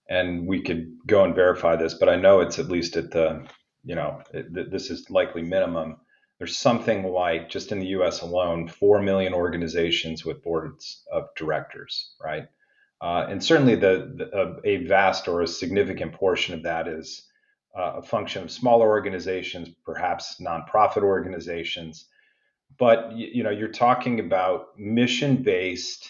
and 0.08 0.46
we 0.46 0.62
could 0.62 0.98
go 1.06 1.24
and 1.24 1.34
verify 1.34 1.76
this, 1.76 1.94
but 1.94 2.08
I 2.08 2.16
know 2.16 2.40
it's 2.40 2.58
at 2.58 2.68
least 2.68 2.96
at 2.96 3.10
the, 3.10 3.46
you 3.84 3.94
know, 3.94 4.22
it, 4.32 4.70
this 4.70 4.90
is 4.90 5.10
likely 5.10 5.42
minimum. 5.42 5.96
There's 6.38 6.58
something 6.58 7.04
like 7.04 7.48
just 7.48 7.72
in 7.72 7.78
the 7.78 7.86
U.S. 7.88 8.20
alone, 8.20 8.68
four 8.68 9.00
million 9.00 9.32
organizations 9.32 10.24
with 10.24 10.42
boards 10.42 11.02
of 11.10 11.28
directors, 11.36 12.14
right? 12.22 12.44
Uh, 13.00 13.26
and 13.28 13.42
certainly 13.42 13.76
the, 13.76 14.12
the 14.16 14.60
a 14.64 14.84
vast 14.86 15.28
or 15.28 15.42
a 15.42 15.46
significant 15.46 16.12
portion 16.12 16.54
of 16.54 16.62
that 16.64 16.88
is 16.88 17.26
Uh, 17.76 17.94
a 17.96 18.02
function 18.02 18.44
of 18.44 18.52
smaller 18.52 18.88
organizations, 18.88 19.68
perhaps 19.84 20.40
nonprofit 20.40 21.02
organizations. 21.02 22.06
But 22.78 23.12
you 23.12 23.42
know, 23.42 23.50
you're 23.50 23.68
talking 23.68 24.20
about 24.20 24.78
mission-based 24.78 26.08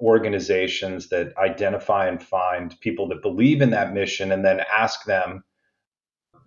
organizations 0.00 1.08
that 1.10 1.36
identify 1.38 2.08
and 2.08 2.20
find 2.20 2.78
people 2.80 3.08
that 3.08 3.22
believe 3.22 3.62
in 3.62 3.70
that 3.70 3.94
mission 3.94 4.32
and 4.32 4.44
then 4.44 4.60
ask 4.60 5.04
them 5.04 5.44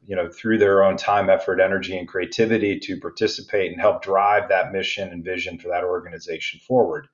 you 0.05 0.15
know 0.15 0.29
through 0.29 0.57
their 0.57 0.83
own 0.83 0.97
time 0.97 1.29
effort 1.29 1.59
energy 1.59 1.97
and 1.97 2.07
creativity 2.07 2.79
to 2.79 2.99
participate 2.99 3.71
and 3.71 3.79
help 3.79 4.03
drive 4.03 4.49
that 4.49 4.73
mission 4.73 5.09
and 5.09 5.23
vision 5.23 5.57
for 5.57 5.69
that 5.69 5.83
organization 5.83 6.59
forward 6.59 7.07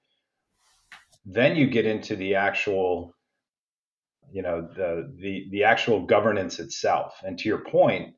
then 1.25 1.55
you 1.55 1.67
get 1.67 1.85
into 1.85 2.15
the 2.15 2.33
actual 2.35 3.13
you 4.31 4.41
know 4.41 4.61
the 4.75 5.11
the 5.19 5.47
the 5.51 5.63
actual 5.63 6.05
governance 6.05 6.59
itself 6.59 7.21
and 7.23 7.37
to 7.37 7.49
your 7.49 7.59
point 7.59 8.13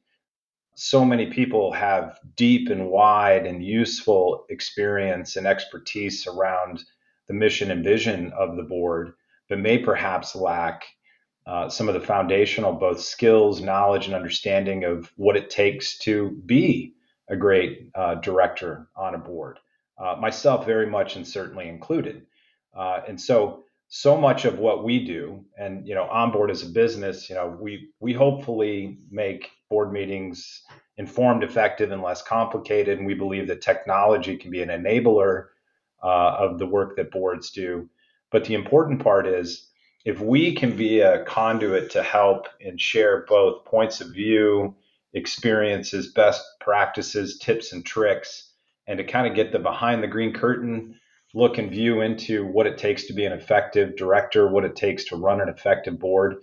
so 0.76 1.06
many 1.06 1.28
people 1.28 1.72
have 1.72 2.20
deep 2.36 2.70
and 2.70 2.90
wide 2.90 3.46
and 3.46 3.64
useful 3.64 4.46
experience 4.50 5.36
and 5.36 5.46
expertise 5.46 6.26
around 6.26 6.84
the 7.28 7.34
mission 7.34 7.72
and 7.72 7.84
vision 7.84 8.32
of 8.38 8.56
the 8.56 8.64
board, 8.64 9.14
but 9.50 9.60
may 9.60 9.78
perhaps 9.78 10.36
lack 10.36 10.84
uh, 11.46 11.70
some 11.70 11.88
of 11.88 11.94
the 11.94 12.00
foundational 12.00 12.74
both 12.74 13.00
skills, 13.00 13.62
knowledge, 13.62 14.08
and 14.08 14.16
understanding 14.16 14.84
of 14.84 15.12
what 15.16 15.38
it 15.38 15.50
takes 15.50 15.98
to 16.00 16.42
be 16.46 16.96
a 17.30 17.36
great 17.36 17.90
uh, 17.96 18.16
director 18.16 18.88
on 18.96 19.16
a 19.16 19.18
board. 19.18 19.60
Uh, 19.98 20.16
myself, 20.20 20.66
very 20.66 20.88
much 20.88 21.16
and 21.16 21.28
certainly 21.28 21.68
included. 21.68 22.26
Uh, 22.76 23.02
and 23.08 23.20
so, 23.20 23.63
so 23.96 24.18
much 24.18 24.44
of 24.46 24.58
what 24.58 24.84
we 24.84 25.06
do, 25.06 25.46
and 25.56 25.88
you 25.88 25.94
know, 25.94 26.06
onboard 26.06 26.50
as 26.50 26.64
a 26.64 26.70
business, 26.70 27.30
you 27.30 27.36
know, 27.36 27.56
we 27.62 27.92
we 28.00 28.12
hopefully 28.12 28.98
make 29.12 29.52
board 29.70 29.94
meetings 29.94 30.64
informed, 30.98 31.44
effective, 31.44 31.92
and 31.92 32.02
less 32.02 32.24
complicated. 32.24 32.98
And 32.98 33.06
we 33.06 33.14
believe 33.14 33.48
that 33.48 33.62
technology 33.62 34.36
can 34.36 34.50
be 34.50 34.64
an 34.64 34.70
enabler 34.70 35.50
uh, 36.02 36.38
of 36.40 36.58
the 36.58 36.66
work 36.66 36.96
that 36.96 37.12
boards 37.12 37.52
do. 37.52 37.88
But 38.32 38.46
the 38.46 38.56
important 38.56 39.00
part 39.00 39.28
is 39.28 39.70
if 40.06 40.20
we 40.20 40.56
can 40.56 40.76
be 40.76 41.02
a 41.02 41.24
conduit 41.26 41.92
to 41.92 42.02
help 42.02 42.48
and 42.66 42.82
share 42.82 43.28
both 43.30 43.64
points 43.64 44.02
of 44.02 44.08
view, 44.10 44.74
experiences, 45.14 46.14
best 46.14 46.44
practices, 46.62 47.38
tips, 47.38 47.74
and 47.74 47.86
tricks, 47.86 48.54
and 48.88 48.98
to 48.98 49.04
kind 49.04 49.28
of 49.28 49.36
get 49.36 49.52
the 49.52 49.60
behind 49.60 50.02
the 50.02 50.08
green 50.08 50.34
curtain 50.34 51.00
look 51.34 51.58
and 51.58 51.72
view 51.72 52.02
into 52.02 52.46
what 52.46 52.68
it 52.68 52.78
takes 52.78 53.06
to 53.06 53.14
be 53.14 53.26
an 53.26 53.34
effective 53.34 53.96
director, 53.96 54.48
what 54.48 54.66
it 54.66 54.76
takes 54.76 55.04
to 55.06 55.16
run 55.16 55.42
an 55.42 55.50
effective 55.50 56.00
board, 56.00 56.36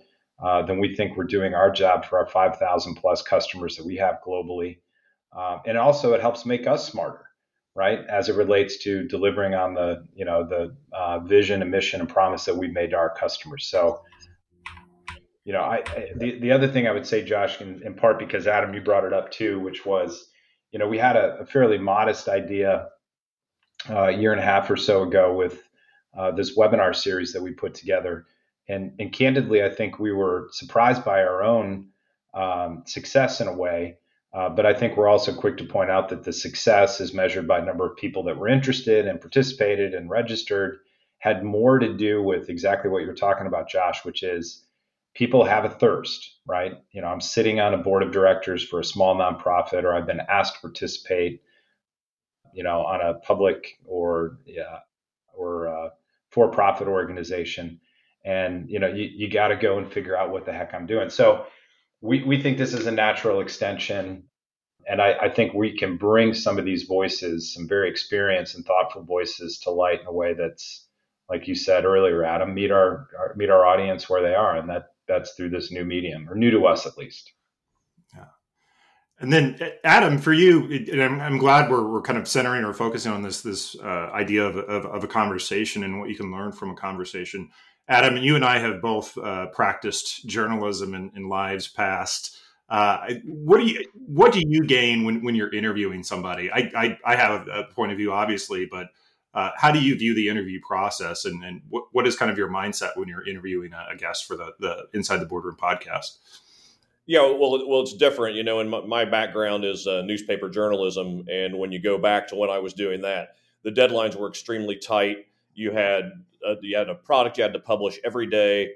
uh, 0.43 0.61
then 0.63 0.79
we 0.79 0.95
think 0.95 1.15
we're 1.15 1.23
doing 1.23 1.53
our 1.53 1.71
job 1.71 2.05
for 2.05 2.19
our 2.19 2.27
5,000 2.27 2.95
plus 2.95 3.21
customers 3.21 3.77
that 3.77 3.85
we 3.85 3.95
have 3.97 4.19
globally. 4.25 4.79
Uh, 5.35 5.59
and 5.65 5.77
also, 5.77 6.13
it 6.13 6.21
helps 6.21 6.45
make 6.45 6.67
us 6.67 6.89
smarter 6.89 7.25
right 7.75 7.99
as 8.09 8.29
it 8.29 8.35
relates 8.35 8.77
to 8.77 9.07
delivering 9.07 9.53
on 9.53 9.73
the 9.73 10.05
you 10.13 10.25
know 10.25 10.45
the 10.45 10.75
uh, 10.93 11.19
vision 11.19 11.61
and 11.61 11.71
mission 11.71 12.01
and 12.01 12.09
promise 12.09 12.45
that 12.45 12.55
we've 12.55 12.73
made 12.73 12.89
to 12.89 12.97
our 12.97 13.13
customers 13.13 13.67
so 13.67 14.01
you 15.45 15.53
know 15.53 15.61
I, 15.61 15.77
I 15.87 16.11
the, 16.17 16.39
the 16.39 16.51
other 16.51 16.67
thing 16.67 16.87
i 16.87 16.91
would 16.91 17.07
say 17.07 17.23
josh 17.23 17.61
in, 17.61 17.81
in, 17.83 17.93
part 17.93 18.19
because 18.19 18.45
adam 18.45 18.73
you 18.73 18.81
brought 18.81 19.05
it 19.05 19.13
up 19.13 19.31
too 19.31 19.59
which 19.59 19.85
was 19.85 20.29
you 20.71 20.79
know 20.79 20.87
we 20.87 20.97
had 20.97 21.15
a, 21.15 21.39
a 21.39 21.45
fairly 21.45 21.77
modest 21.77 22.27
idea 22.27 22.87
a 23.89 24.11
year 24.11 24.31
and 24.31 24.41
a 24.41 24.45
half 24.45 24.69
or 24.69 24.77
so 24.77 25.03
ago 25.03 25.33
with 25.33 25.63
uh, 26.17 26.31
this 26.31 26.57
webinar 26.57 26.95
series 26.95 27.33
that 27.33 27.41
we 27.41 27.51
put 27.51 27.73
together 27.73 28.25
and 28.67 28.93
and 28.99 29.13
candidly 29.13 29.63
i 29.63 29.69
think 29.69 29.99
we 29.99 30.11
were 30.11 30.49
surprised 30.51 31.03
by 31.03 31.21
our 31.21 31.43
own 31.43 31.87
um, 32.33 32.83
success 32.85 33.41
in 33.41 33.47
a 33.47 33.53
way 33.53 33.97
uh, 34.33 34.49
but 34.49 34.65
I 34.65 34.73
think 34.73 34.95
we're 34.95 35.09
also 35.09 35.33
quick 35.33 35.57
to 35.57 35.65
point 35.65 35.91
out 35.91 36.09
that 36.09 36.23
the 36.23 36.31
success 36.31 37.01
is 37.01 37.13
measured 37.13 37.47
by 37.47 37.59
number 37.59 37.85
of 37.85 37.97
people 37.97 38.23
that 38.23 38.37
were 38.37 38.47
interested 38.47 39.07
and 39.07 39.19
participated 39.19 39.93
and 39.93 40.09
registered, 40.09 40.79
had 41.19 41.43
more 41.43 41.79
to 41.79 41.93
do 41.93 42.23
with 42.23 42.49
exactly 42.49 42.89
what 42.89 43.03
you're 43.03 43.13
talking 43.13 43.45
about, 43.45 43.69
Josh, 43.69 44.05
which 44.05 44.23
is 44.23 44.63
people 45.13 45.43
have 45.43 45.65
a 45.65 45.69
thirst, 45.69 46.37
right? 46.47 46.77
You 46.93 47.01
know, 47.01 47.09
I'm 47.09 47.19
sitting 47.19 47.59
on 47.59 47.73
a 47.73 47.77
board 47.77 48.03
of 48.03 48.13
directors 48.13 48.63
for 48.63 48.79
a 48.79 48.85
small 48.85 49.15
nonprofit, 49.15 49.83
or 49.83 49.93
I've 49.93 50.07
been 50.07 50.21
asked 50.29 50.55
to 50.55 50.61
participate, 50.61 51.41
you 52.53 52.63
know, 52.63 52.81
on 52.81 53.01
a 53.01 53.15
public 53.15 53.79
or 53.85 54.37
yeah, 54.45 54.79
or 55.33 55.91
for-profit 56.31 56.87
organization, 56.87 57.79
and 58.23 58.69
you 58.69 58.79
know, 58.79 58.87
you, 58.87 59.09
you 59.13 59.29
got 59.29 59.49
to 59.49 59.55
go 59.55 59.77
and 59.77 59.91
figure 59.91 60.17
out 60.17 60.31
what 60.31 60.45
the 60.45 60.53
heck 60.53 60.73
I'm 60.73 60.85
doing. 60.85 61.09
So 61.09 61.45
we, 62.01 62.23
we 62.23 62.41
think 62.41 62.57
this 62.57 62.73
is 62.73 62.87
a 62.87 62.91
natural 62.91 63.41
extension. 63.41 64.23
And 64.87 65.01
I, 65.01 65.13
I, 65.21 65.29
think 65.29 65.53
we 65.53 65.77
can 65.77 65.97
bring 65.97 66.33
some 66.33 66.57
of 66.57 66.65
these 66.65 66.83
voices, 66.83 67.53
some 67.53 67.67
very 67.67 67.89
experienced 67.89 68.55
and 68.55 68.65
thoughtful 68.65 69.03
voices, 69.03 69.59
to 69.59 69.69
light 69.69 70.01
in 70.01 70.07
a 70.07 70.11
way 70.11 70.33
that's, 70.33 70.87
like 71.29 71.47
you 71.47 71.53
said 71.53 71.85
earlier, 71.85 72.23
Adam, 72.23 72.53
meet 72.53 72.71
our, 72.71 73.07
our 73.17 73.33
meet 73.37 73.51
our 73.51 73.65
audience 73.65 74.09
where 74.09 74.23
they 74.23 74.33
are, 74.33 74.57
and 74.57 74.69
that 74.69 74.87
that's 75.07 75.33
through 75.33 75.49
this 75.51 75.71
new 75.71 75.85
medium, 75.85 76.27
or 76.29 76.35
new 76.35 76.51
to 76.51 76.65
us 76.65 76.85
at 76.87 76.97
least. 76.97 77.31
And 79.21 79.31
then, 79.31 79.59
Adam, 79.83 80.17
for 80.17 80.33
you, 80.33 80.83
I'm, 80.93 81.21
I'm, 81.21 81.37
glad 81.37 81.69
we're, 81.69 81.87
we're 81.87 82.01
kind 82.01 82.17
of 82.17 82.27
centering 82.27 82.63
or 82.63 82.73
focusing 82.73 83.11
on 83.11 83.21
this 83.21 83.41
this 83.41 83.75
uh, 83.79 84.09
idea 84.11 84.43
of, 84.43 84.57
of, 84.57 84.85
of, 84.87 85.03
a 85.03 85.07
conversation 85.07 85.83
and 85.83 85.99
what 85.99 86.09
you 86.09 86.15
can 86.15 86.31
learn 86.31 86.51
from 86.51 86.71
a 86.71 86.75
conversation. 86.75 87.51
Adam, 87.87 88.17
you 88.17 88.35
and 88.35 88.43
I 88.43 88.57
have 88.57 88.81
both 88.81 89.15
uh, 89.19 89.47
practiced 89.47 90.25
journalism 90.27 90.95
in, 90.95 91.11
in 91.15 91.29
lives 91.29 91.67
past. 91.67 92.35
Uh, 92.67 93.13
what 93.25 93.59
do 93.59 93.67
you 93.67 93.85
what 93.93 94.33
do 94.33 94.41
you 94.43 94.65
gain 94.65 95.03
when, 95.03 95.23
when 95.23 95.35
you're 95.35 95.53
interviewing 95.53 96.03
somebody? 96.03 96.49
I, 96.51 96.71
I, 96.75 96.97
I 97.05 97.15
have 97.15 97.47
a 97.47 97.65
point 97.75 97.91
of 97.91 97.97
view, 97.97 98.11
obviously, 98.11 98.65
but 98.65 98.87
uh, 99.33 99.51
how 99.55 99.71
do 99.71 99.79
you 99.79 99.95
view 99.95 100.15
the 100.15 100.29
interview 100.29 100.59
process, 100.65 101.25
and, 101.25 101.43
and 101.43 101.61
what, 101.69 101.85
what 101.91 102.07
is 102.07 102.15
kind 102.15 102.31
of 102.31 102.37
your 102.37 102.49
mindset 102.49 102.97
when 102.97 103.07
you're 103.07 103.27
interviewing 103.27 103.71
a, 103.73 103.93
a 103.93 103.97
guest 103.97 104.25
for 104.25 104.35
the 104.35 104.53
the 104.59 104.87
Inside 104.93 105.17
the 105.17 105.25
Boardroom 105.25 105.57
podcast? 105.61 106.17
Yeah, 107.11 107.23
well, 107.23 107.67
well, 107.67 107.81
it's 107.81 107.93
different, 107.93 108.37
you 108.37 108.43
know. 108.45 108.61
And 108.61 108.69
my, 108.69 108.79
my 108.85 109.03
background 109.03 109.65
is 109.65 109.85
uh, 109.85 110.01
newspaper 110.01 110.49
journalism, 110.49 111.25
and 111.29 111.59
when 111.59 111.69
you 111.69 111.77
go 111.77 111.97
back 111.97 112.25
to 112.29 112.37
when 112.37 112.49
I 112.49 112.59
was 112.59 112.73
doing 112.73 113.01
that, 113.01 113.35
the 113.65 113.69
deadlines 113.69 114.15
were 114.15 114.29
extremely 114.29 114.77
tight. 114.77 115.25
You 115.53 115.71
had 115.71 116.13
a, 116.47 116.55
you 116.61 116.77
had 116.77 116.87
a 116.87 116.95
product 116.95 117.37
you 117.37 117.43
had 117.43 117.51
to 117.51 117.59
publish 117.59 117.99
every 118.05 118.27
day, 118.27 118.75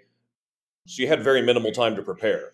so 0.86 1.02
you 1.02 1.08
had 1.08 1.24
very 1.24 1.42
minimal 1.44 1.72
time 1.72 1.96
to 1.96 2.02
prepare. 2.02 2.52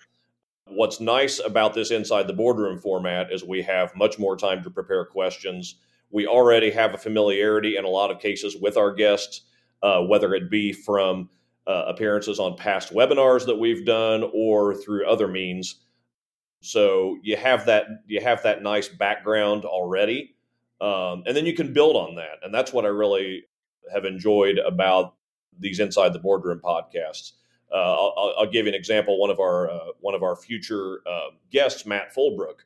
What's 0.68 1.00
nice 1.00 1.42
about 1.44 1.74
this 1.74 1.90
inside 1.90 2.28
the 2.28 2.34
boardroom 2.34 2.78
format 2.78 3.32
is 3.32 3.44
we 3.44 3.64
have 3.64 3.96
much 3.96 4.20
more 4.20 4.38
time 4.38 4.62
to 4.62 4.70
prepare 4.70 5.04
questions. 5.04 5.78
We 6.12 6.28
already 6.28 6.70
have 6.70 6.94
a 6.94 7.00
familiarity 7.00 7.76
in 7.78 7.86
a 7.86 7.90
lot 7.90 8.12
of 8.12 8.20
cases 8.20 8.56
with 8.56 8.78
our 8.78 8.94
guests, 8.94 9.42
uh, 9.82 10.04
whether 10.04 10.36
it 10.36 10.52
be 10.52 10.74
from 10.74 11.32
uh, 11.68 11.86
appearances 11.88 12.40
on 12.40 12.56
past 12.58 12.94
webinars 12.94 13.46
that 13.46 13.56
we've 13.56 13.86
done 13.86 14.30
or 14.34 14.76
through 14.76 15.08
other 15.08 15.28
means. 15.28 15.82
So 16.62 17.18
you 17.24 17.38
have 17.38 17.66
that 17.66 17.86
you 18.06 18.22
have 18.22 18.44
that 18.44 18.62
nice 18.62 18.88
background 18.88 19.66
already, 19.66 20.36
um, 20.80 21.24
and 21.26 21.36
then 21.36 21.46
you 21.46 21.56
can 21.56 21.74
build 21.74 21.96
on 21.96 22.16
that, 22.16 22.40
and 22.44 22.54
that's 22.54 22.72
what 22.72 22.86
I 22.86 22.90
really 22.90 23.44
have 23.92 24.06
enjoyed 24.06 24.60
about 24.60 25.16
these 25.60 25.80
inside 25.80 26.14
the 26.14 26.20
boardroom 26.20 26.62
podcasts. 26.64 27.34
Uh, 27.72 27.76
I'll, 27.76 28.36
I'll, 28.40 28.52
give 28.52 28.66
you 28.66 28.72
an 28.72 28.76
example. 28.76 29.20
One 29.20 29.30
of 29.30 29.40
our 29.40 29.72
uh, 29.72 29.92
one 30.02 30.14
of 30.14 30.24
our 30.24 30.36
future 30.36 31.02
uh, 31.08 31.30
guests, 31.52 31.86
Matt 31.86 32.14
Fullbrook, 32.14 32.60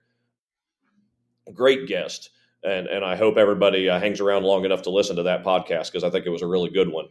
great 1.54 1.88
guest, 1.88 2.32
and 2.64 2.88
and 2.88 3.06
I 3.06 3.16
hope 3.16 3.38
everybody 3.38 3.88
uh, 3.88 4.00
hangs 4.00 4.20
around 4.20 4.44
long 4.44 4.66
enough 4.66 4.82
to 4.84 4.90
listen 4.90 5.16
to 5.18 5.24
that 5.24 5.44
podcast 5.44 5.92
because 5.92 6.04
I 6.04 6.10
think 6.10 6.26
it 6.26 6.32
was 6.32 6.42
a 6.42 6.48
really 6.48 6.70
good 6.70 6.92
one. 6.92 7.06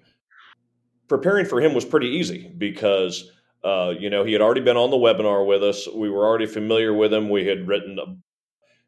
Preparing 1.09 1.47
for 1.47 1.61
him 1.61 1.75
was 1.75 1.85
pretty 1.85 2.09
easy 2.09 2.51
because 2.57 3.31
uh, 3.63 3.93
you 3.99 4.11
know 4.11 4.25
he 4.25 4.33
had 4.33 4.43
already 4.43 4.61
been 4.61 4.77
on 4.77 4.91
the 4.91 4.97
webinar 4.97 5.47
with 5.47 5.63
us. 5.63 5.87
We 5.93 6.11
were 6.11 6.27
already 6.27 6.47
familiar 6.47 6.95
with 6.95 7.13
him. 7.13 7.29
We 7.29 7.47
had 7.47 7.67
written 7.67 7.99
a, 7.99 8.17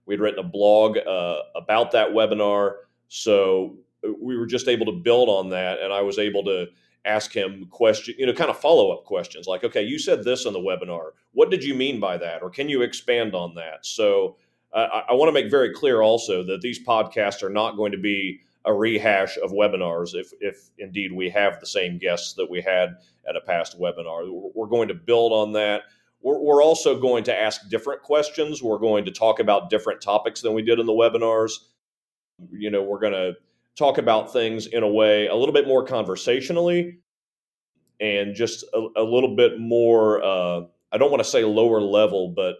we 0.06 0.14
had 0.14 0.20
written 0.20 0.44
a 0.44 0.48
blog 0.48 0.96
uh, 0.98 1.38
about 1.54 1.92
that 1.92 2.10
webinar, 2.10 2.76
so 3.08 3.76
we 4.20 4.36
were 4.36 4.46
just 4.46 4.68
able 4.68 4.86
to 4.86 4.92
build 4.92 5.28
on 5.28 5.50
that, 5.50 5.80
and 5.80 5.92
I 5.92 6.02
was 6.02 6.18
able 6.18 6.44
to 6.44 6.66
ask 7.04 7.32
him 7.32 7.66
question, 7.70 8.14
you 8.18 8.26
know, 8.26 8.32
kind 8.32 8.50
of 8.50 8.58
follow 8.58 8.90
up 8.90 9.04
questions 9.04 9.46
like, 9.46 9.62
okay, 9.62 9.82
you 9.82 9.98
said 9.98 10.24
this 10.24 10.44
in 10.44 10.52
the 10.52 10.58
webinar. 10.58 11.10
What 11.32 11.50
did 11.50 11.62
you 11.62 11.74
mean 11.74 12.00
by 12.00 12.18
that, 12.18 12.42
or 12.42 12.50
can 12.50 12.68
you 12.68 12.82
expand 12.82 13.34
on 13.34 13.54
that? 13.54 13.86
So 13.86 14.36
uh, 14.72 14.88
I, 14.92 14.98
I 15.10 15.12
want 15.14 15.28
to 15.28 15.32
make 15.32 15.50
very 15.50 15.72
clear 15.72 16.02
also 16.02 16.42
that 16.44 16.60
these 16.60 16.84
podcasts 16.84 17.42
are 17.42 17.50
not 17.50 17.76
going 17.76 17.92
to 17.92 17.98
be 17.98 18.40
a 18.66 18.74
rehash 18.74 19.38
of 19.42 19.52
webinars 19.52 20.14
if, 20.14 20.32
if 20.40 20.70
indeed 20.78 21.12
we 21.12 21.30
have 21.30 21.60
the 21.60 21.66
same 21.66 21.98
guests 21.98 22.34
that 22.34 22.50
we 22.50 22.60
had 22.60 22.96
at 23.28 23.36
a 23.36 23.40
past 23.40 23.80
webinar. 23.80 24.28
We're 24.54 24.66
going 24.66 24.88
to 24.88 24.94
build 24.94 25.32
on 25.32 25.52
that. 25.52 25.82
We're, 26.20 26.38
we're 26.38 26.62
also 26.62 27.00
going 27.00 27.24
to 27.24 27.36
ask 27.36 27.68
different 27.70 28.02
questions. 28.02 28.62
We're 28.62 28.78
going 28.78 29.04
to 29.04 29.12
talk 29.12 29.38
about 29.38 29.70
different 29.70 30.00
topics 30.00 30.42
than 30.42 30.52
we 30.52 30.62
did 30.62 30.80
in 30.80 30.86
the 30.86 30.92
webinars. 30.92 31.52
You 32.50 32.70
know, 32.70 32.82
we're 32.82 33.00
going 33.00 33.12
to 33.12 33.34
talk 33.76 33.98
about 33.98 34.32
things 34.32 34.66
in 34.66 34.82
a 34.82 34.88
way 34.88 35.26
a 35.26 35.34
little 35.34 35.52
bit 35.52 35.66
more 35.66 35.84
conversationally 35.84 36.98
and 38.00 38.34
just 38.34 38.64
a, 38.74 38.86
a 38.96 39.02
little 39.02 39.36
bit 39.36 39.60
more 39.60 40.22
uh, 40.22 40.62
i 40.92 40.98
don't 40.98 41.10
want 41.10 41.22
to 41.22 41.28
say 41.28 41.44
lower 41.44 41.80
level 41.80 42.32
but 42.34 42.56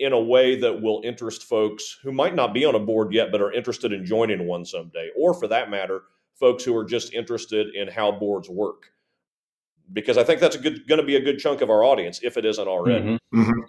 in, 0.00 0.12
a 0.12 0.20
way 0.20 0.58
that 0.58 0.82
will 0.82 1.00
interest 1.04 1.44
folks 1.44 1.98
who 2.02 2.12
might 2.12 2.34
not 2.34 2.52
be 2.52 2.64
on 2.64 2.74
a 2.74 2.80
board 2.80 3.12
yet 3.12 3.30
but 3.30 3.40
are 3.40 3.52
interested 3.52 3.92
in 3.92 4.04
joining 4.04 4.46
one 4.46 4.64
someday 4.64 5.10
or 5.16 5.34
for 5.34 5.46
that 5.48 5.70
matter 5.70 6.02
folks 6.34 6.64
who 6.64 6.76
are 6.76 6.84
just 6.84 7.12
interested 7.12 7.74
in 7.74 7.88
how 7.88 8.10
boards 8.10 8.48
work 8.48 8.90
because 9.92 10.18
i 10.18 10.24
think 10.24 10.40
that's 10.40 10.56
a 10.56 10.58
good 10.58 10.86
going 10.88 11.00
to 11.00 11.06
be 11.06 11.16
a 11.16 11.20
good 11.20 11.38
chunk 11.38 11.60
of 11.60 11.70
our 11.70 11.84
audience 11.84 12.20
if 12.22 12.36
it 12.36 12.44
isn't 12.44 12.68
already 12.68 13.04
mm-hmm. 13.04 13.40
Mm-hmm. 13.40 13.60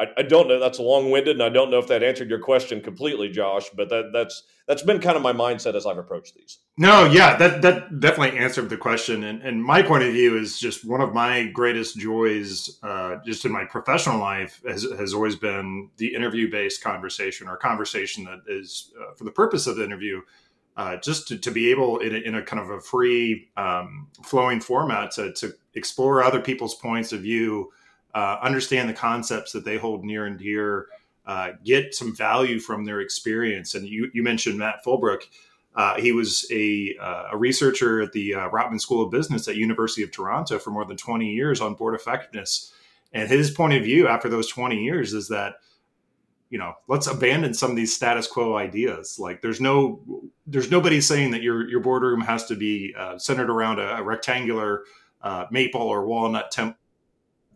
I, 0.00 0.06
I 0.16 0.22
don't 0.22 0.48
know. 0.48 0.58
That's 0.58 0.78
long 0.78 1.10
winded, 1.10 1.36
and 1.36 1.42
I 1.42 1.50
don't 1.50 1.70
know 1.70 1.78
if 1.78 1.86
that 1.88 2.02
answered 2.02 2.30
your 2.30 2.38
question 2.38 2.80
completely, 2.80 3.28
Josh. 3.28 3.68
But 3.74 3.90
that 3.90 4.10
that's 4.12 4.44
that's 4.66 4.82
been 4.82 4.98
kind 4.98 5.16
of 5.16 5.22
my 5.22 5.32
mindset 5.32 5.74
as 5.74 5.84
I've 5.84 5.98
approached 5.98 6.34
these. 6.34 6.58
No, 6.78 7.04
yeah, 7.04 7.36
that 7.36 7.60
that 7.62 8.00
definitely 8.00 8.38
answered 8.38 8.70
the 8.70 8.78
question. 8.78 9.24
And 9.24 9.42
and 9.42 9.62
my 9.62 9.82
point 9.82 10.04
of 10.04 10.12
view 10.12 10.38
is 10.38 10.58
just 10.58 10.88
one 10.88 11.02
of 11.02 11.12
my 11.12 11.46
greatest 11.46 11.98
joys, 11.98 12.78
uh, 12.82 13.16
just 13.26 13.44
in 13.44 13.52
my 13.52 13.66
professional 13.66 14.18
life, 14.18 14.62
has 14.66 14.84
has 14.98 15.12
always 15.12 15.36
been 15.36 15.90
the 15.98 16.14
interview 16.14 16.50
based 16.50 16.82
conversation 16.82 17.46
or 17.46 17.58
conversation 17.58 18.24
that 18.24 18.40
is 18.48 18.92
uh, 18.98 19.14
for 19.14 19.24
the 19.24 19.32
purpose 19.32 19.66
of 19.66 19.76
the 19.76 19.84
interview. 19.84 20.22
Uh, 20.76 20.96
just 20.96 21.28
to, 21.28 21.36
to 21.36 21.50
be 21.50 21.70
able 21.70 21.98
in 21.98 22.14
a, 22.14 22.18
in 22.18 22.34
a 22.36 22.42
kind 22.42 22.62
of 22.62 22.70
a 22.70 22.80
free 22.80 23.50
um, 23.58 24.06
flowing 24.24 24.60
format 24.60 25.10
to, 25.10 25.30
to 25.32 25.52
explore 25.74 26.22
other 26.22 26.40
people's 26.40 26.76
points 26.76 27.12
of 27.12 27.20
view, 27.20 27.70
uh, 28.14 28.38
understand 28.42 28.88
the 28.88 28.94
concepts 28.94 29.52
that 29.52 29.64
they 29.64 29.76
hold 29.76 30.04
near 30.04 30.26
and 30.26 30.38
dear, 30.38 30.86
uh, 31.26 31.52
get 31.64 31.94
some 31.94 32.14
value 32.14 32.58
from 32.58 32.84
their 32.84 33.00
experience. 33.00 33.74
And 33.74 33.86
you, 33.86 34.10
you 34.12 34.22
mentioned 34.22 34.58
Matt 34.58 34.84
Fullbrook. 34.84 35.22
Uh, 35.76 35.94
he 36.00 36.10
was 36.10 36.44
a, 36.50 36.96
uh, 37.00 37.28
a, 37.32 37.36
researcher 37.36 38.02
at 38.02 38.12
the 38.12 38.34
uh, 38.34 38.48
Rotman 38.48 38.80
School 38.80 39.04
of 39.04 39.12
Business 39.12 39.46
at 39.46 39.54
University 39.54 40.02
of 40.02 40.10
Toronto 40.10 40.58
for 40.58 40.70
more 40.70 40.84
than 40.84 40.96
20 40.96 41.30
years 41.30 41.60
on 41.60 41.74
board 41.74 41.94
effectiveness. 41.94 42.72
And 43.12 43.28
his 43.28 43.52
point 43.52 43.74
of 43.74 43.84
view 43.84 44.08
after 44.08 44.28
those 44.28 44.48
20 44.48 44.82
years 44.82 45.14
is 45.14 45.28
that, 45.28 45.56
you 46.48 46.58
know, 46.58 46.74
let's 46.88 47.06
abandon 47.06 47.54
some 47.54 47.70
of 47.70 47.76
these 47.76 47.94
status 47.94 48.26
quo 48.26 48.56
ideas. 48.56 49.16
Like 49.20 49.42
there's 49.42 49.60
no, 49.60 50.02
there's 50.48 50.72
nobody 50.72 51.00
saying 51.00 51.30
that 51.30 51.42
your, 51.42 51.68
your 51.68 51.80
boardroom 51.80 52.22
has 52.22 52.46
to 52.46 52.56
be 52.56 52.92
uh, 52.98 53.18
centered 53.18 53.50
around 53.50 53.78
a, 53.78 53.98
a 53.98 54.02
rectangular 54.02 54.82
maple 55.52 55.82
or 55.82 56.06
walnut 56.06 56.50
temp- 56.50 56.76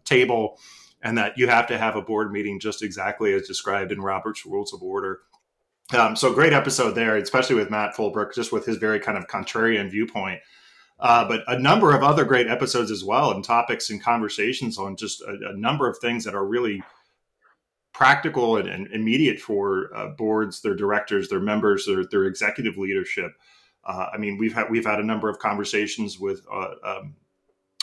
table 0.04 0.58
and 1.02 1.18
that 1.18 1.36
you 1.36 1.46
have 1.48 1.66
to 1.66 1.78
have 1.78 1.96
a 1.96 2.02
board 2.02 2.32
meeting 2.32 2.58
just 2.58 2.82
exactly 2.82 3.32
as 3.34 3.46
described 3.46 3.92
in 3.92 4.00
Robert's 4.00 4.46
Rules 4.46 4.72
of 4.72 4.82
Order. 4.82 5.20
Um, 5.92 6.16
so 6.16 6.32
great 6.32 6.54
episode 6.54 6.92
there, 6.92 7.16
especially 7.16 7.56
with 7.56 7.70
Matt 7.70 7.94
Fullbrook, 7.94 8.34
just 8.34 8.52
with 8.52 8.64
his 8.64 8.78
very 8.78 8.98
kind 8.98 9.18
of 9.18 9.26
contrarian 9.26 9.90
viewpoint. 9.90 10.40
Uh, 10.98 11.26
but 11.28 11.42
a 11.48 11.58
number 11.58 11.94
of 11.94 12.02
other 12.02 12.24
great 12.24 12.48
episodes 12.48 12.90
as 12.90 13.04
well, 13.04 13.32
and 13.32 13.44
topics 13.44 13.90
and 13.90 14.02
conversations 14.02 14.78
on 14.78 14.96
just 14.96 15.20
a, 15.22 15.50
a 15.50 15.56
number 15.56 15.88
of 15.88 15.98
things 15.98 16.24
that 16.24 16.34
are 16.34 16.46
really 16.46 16.82
practical 17.92 18.56
and, 18.56 18.68
and 18.68 18.86
immediate 18.92 19.38
for 19.40 19.90
uh, 19.94 20.08
boards, 20.08 20.62
their 20.62 20.74
directors, 20.74 21.28
their 21.28 21.40
members, 21.40 21.86
their, 21.86 22.04
their 22.10 22.24
executive 22.24 22.78
leadership. 22.78 23.32
Uh, 23.84 24.06
I 24.12 24.18
mean, 24.18 24.38
we've 24.38 24.54
had 24.54 24.70
we've 24.70 24.86
had 24.86 25.00
a 25.00 25.04
number 25.04 25.28
of 25.28 25.38
conversations 25.38 26.18
with 26.18 26.46
uh, 26.50 26.74
um, 26.82 27.16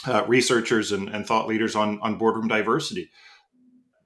uh, 0.07 0.25
researchers 0.27 0.91
and, 0.91 1.09
and, 1.09 1.25
thought 1.25 1.47
leaders 1.47 1.75
on 1.75 1.99
on 2.01 2.17
boardroom 2.17 2.47
diversity. 2.47 3.11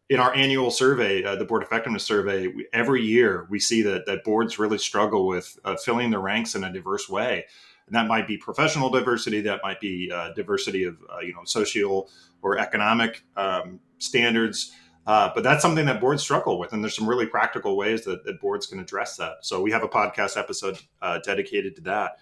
In 0.10 0.20
our 0.20 0.34
annual 0.36 0.70
survey, 0.70 1.24
uh, 1.24 1.36
the 1.36 1.46
board 1.46 1.64
effectiveness 1.64 2.04
survey, 2.04 2.48
we, 2.48 2.68
every 2.74 3.02
year 3.02 3.48
we 3.50 3.60
see 3.60 3.82
that 3.84 4.06
that 4.06 4.24
boards 4.24 4.60
really 4.60 4.78
struggle 4.78 5.26
with 5.26 5.58
filling 5.84 6.12
their 6.12 6.20
ranks 6.20 6.56
in 6.56 6.64
a 6.64 6.72
diverse 6.72 7.10
way 7.10 7.46
and 7.88 7.96
that 7.96 8.08
might 8.08 8.28
be 8.28 8.38
professional 8.38 8.90
diversity, 8.90 9.42
that 9.42 9.62
might 9.64 9.80
be 9.80 10.12
uh, 10.14 10.32
diversity 10.34 10.84
of 10.84 10.98
uh, 11.14 11.20
you 11.20 11.34
know 11.34 11.44
social 11.44 12.10
or 12.42 12.58
economic 12.58 13.24
um, 13.38 13.80
standards. 14.00 14.72
Uh, 15.08 15.30
but 15.36 15.44
that's 15.44 15.62
something 15.62 15.86
that 15.86 16.02
boards 16.02 16.24
struggle 16.24 16.58
with, 16.58 16.74
and 16.74 16.84
there's 16.84 16.96
some 16.96 17.08
really 17.08 17.28
practical 17.28 17.78
ways 17.78 18.04
that, 18.06 18.24
that 18.26 18.42
boards 18.42 18.66
can 18.66 18.80
address 18.80 19.18
that. 19.18 19.34
So 19.42 19.62
we 19.62 19.72
have 19.72 19.84
a 19.84 19.88
podcast 19.88 20.36
episode 20.36 20.80
uh, 21.02 21.20
dedicated 21.20 21.76
to 21.76 21.82
that. 21.82 22.18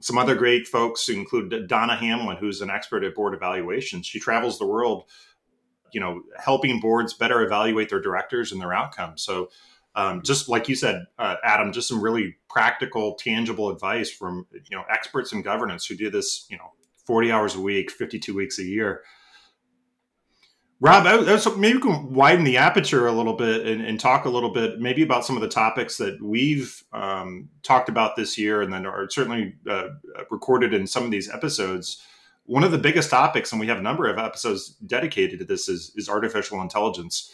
Some 0.00 0.18
other 0.18 0.34
great 0.34 0.66
folks 0.66 1.08
include 1.08 1.68
Donna 1.68 1.96
Hamlin, 1.96 2.38
who's 2.38 2.60
an 2.60 2.70
expert 2.70 3.04
at 3.04 3.14
board 3.14 3.34
evaluations. 3.34 4.06
She 4.06 4.18
travels 4.18 4.58
the 4.58 4.66
world, 4.66 5.04
you 5.92 6.00
know, 6.00 6.22
helping 6.38 6.80
boards 6.80 7.14
better 7.14 7.42
evaluate 7.42 7.90
their 7.90 8.00
directors 8.00 8.52
and 8.52 8.60
their 8.60 8.72
outcomes. 8.72 9.22
So 9.22 9.50
um, 9.94 10.22
just 10.22 10.48
like 10.48 10.68
you 10.68 10.76
said, 10.76 11.06
uh, 11.18 11.36
Adam, 11.42 11.72
just 11.72 11.88
some 11.88 12.02
really 12.02 12.36
practical, 12.48 13.14
tangible 13.14 13.70
advice 13.70 14.10
from 14.10 14.46
you 14.52 14.76
know 14.76 14.84
experts 14.88 15.32
in 15.32 15.42
governance 15.42 15.84
who 15.84 15.96
do 15.96 16.10
this, 16.10 16.46
you 16.48 16.56
know, 16.56 16.72
forty 17.04 17.32
hours 17.32 17.56
a 17.56 17.60
week, 17.60 17.90
fifty-two 17.90 18.34
weeks 18.34 18.58
a 18.58 18.64
year. 18.64 19.02
Rob, 20.82 21.04
maybe 21.58 21.74
we 21.76 21.82
can 21.82 22.14
widen 22.14 22.44
the 22.44 22.56
aperture 22.56 23.06
a 23.06 23.12
little 23.12 23.34
bit 23.34 23.66
and, 23.66 23.82
and, 23.82 24.00
talk 24.00 24.24
a 24.24 24.30
little 24.30 24.50
bit, 24.50 24.80
maybe 24.80 25.02
about 25.02 25.26
some 25.26 25.36
of 25.36 25.42
the 25.42 25.48
topics 25.48 25.98
that 25.98 26.22
we've 26.22 26.82
um, 26.94 27.50
talked 27.62 27.90
about 27.90 28.16
this 28.16 28.38
year, 28.38 28.62
and 28.62 28.72
then 28.72 28.86
are 28.86 29.08
certainly 29.10 29.54
uh, 29.68 29.88
recorded 30.30 30.72
in 30.72 30.86
some 30.86 31.04
of 31.04 31.10
these 31.10 31.28
episodes. 31.28 32.02
One 32.46 32.64
of 32.64 32.72
the 32.72 32.78
biggest 32.78 33.10
topics, 33.10 33.52
and 33.52 33.60
we 33.60 33.66
have 33.66 33.76
a 33.76 33.82
number 33.82 34.08
of 34.08 34.18
episodes 34.18 34.70
dedicated 34.86 35.38
to 35.40 35.44
this, 35.44 35.68
is, 35.68 35.92
is 35.96 36.08
artificial 36.08 36.62
intelligence 36.62 37.30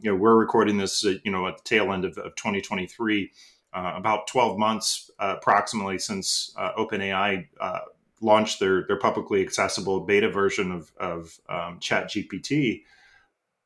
you 0.00 0.10
know, 0.10 0.16
we're 0.16 0.36
recording 0.36 0.76
this, 0.76 1.04
uh, 1.04 1.14
you 1.24 1.30
know, 1.30 1.46
at 1.46 1.58
the 1.58 1.64
tail 1.64 1.92
end 1.92 2.04
of, 2.04 2.16
of 2.18 2.34
2023, 2.36 3.30
uh, 3.74 3.92
about 3.96 4.26
12 4.26 4.58
months 4.58 5.10
uh, 5.18 5.34
approximately 5.36 5.98
since 5.98 6.54
uh, 6.56 6.72
OpenAI 6.78 7.46
uh, 7.60 7.80
launched 8.20 8.60
their 8.60 8.84
their 8.86 8.98
publicly 8.98 9.42
accessible 9.42 10.00
beta 10.00 10.30
version 10.30 10.72
of 10.72 10.92
of 10.98 11.38
um, 11.48 11.78
Chat 11.80 12.10
GPT. 12.10 12.82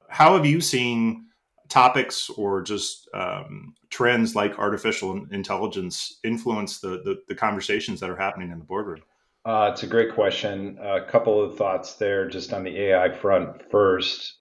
How 0.08 0.34
have 0.36 0.44
you 0.44 0.60
seen 0.60 1.26
topics 1.68 2.28
or 2.28 2.60
just 2.60 3.08
um, 3.14 3.74
trends 3.88 4.36
like 4.36 4.58
artificial 4.58 5.26
intelligence 5.30 6.18
influence 6.22 6.80
the, 6.80 7.00
the, 7.02 7.22
the 7.28 7.34
conversations 7.34 7.98
that 8.00 8.10
are 8.10 8.16
happening 8.16 8.50
in 8.50 8.58
the 8.58 8.64
boardroom? 8.64 9.00
Uh, 9.46 9.70
it's 9.72 9.82
a 9.82 9.86
great 9.86 10.12
question. 10.14 10.78
A 10.80 11.00
couple 11.04 11.42
of 11.42 11.56
thoughts 11.56 11.94
there, 11.94 12.28
just 12.28 12.52
on 12.52 12.62
the 12.62 12.78
AI 12.78 13.10
front. 13.10 13.70
First, 13.70 14.36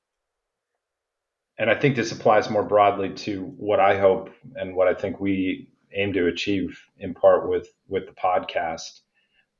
and 1.58 1.70
I 1.70 1.76
think 1.76 1.96
this 1.96 2.12
applies 2.12 2.50
more 2.50 2.64
broadly 2.64 3.10
to 3.10 3.44
what 3.58 3.80
I 3.80 3.98
hope 3.98 4.30
and 4.56 4.76
what 4.76 4.88
I 4.88 4.94
think 4.94 5.20
we 5.20 5.70
aim 5.94 6.14
to 6.14 6.28
achieve 6.28 6.80
in 7.00 7.14
part 7.14 7.50
with 7.50 7.70
with 7.88 8.06
the 8.06 8.14
podcast. 8.14 9.02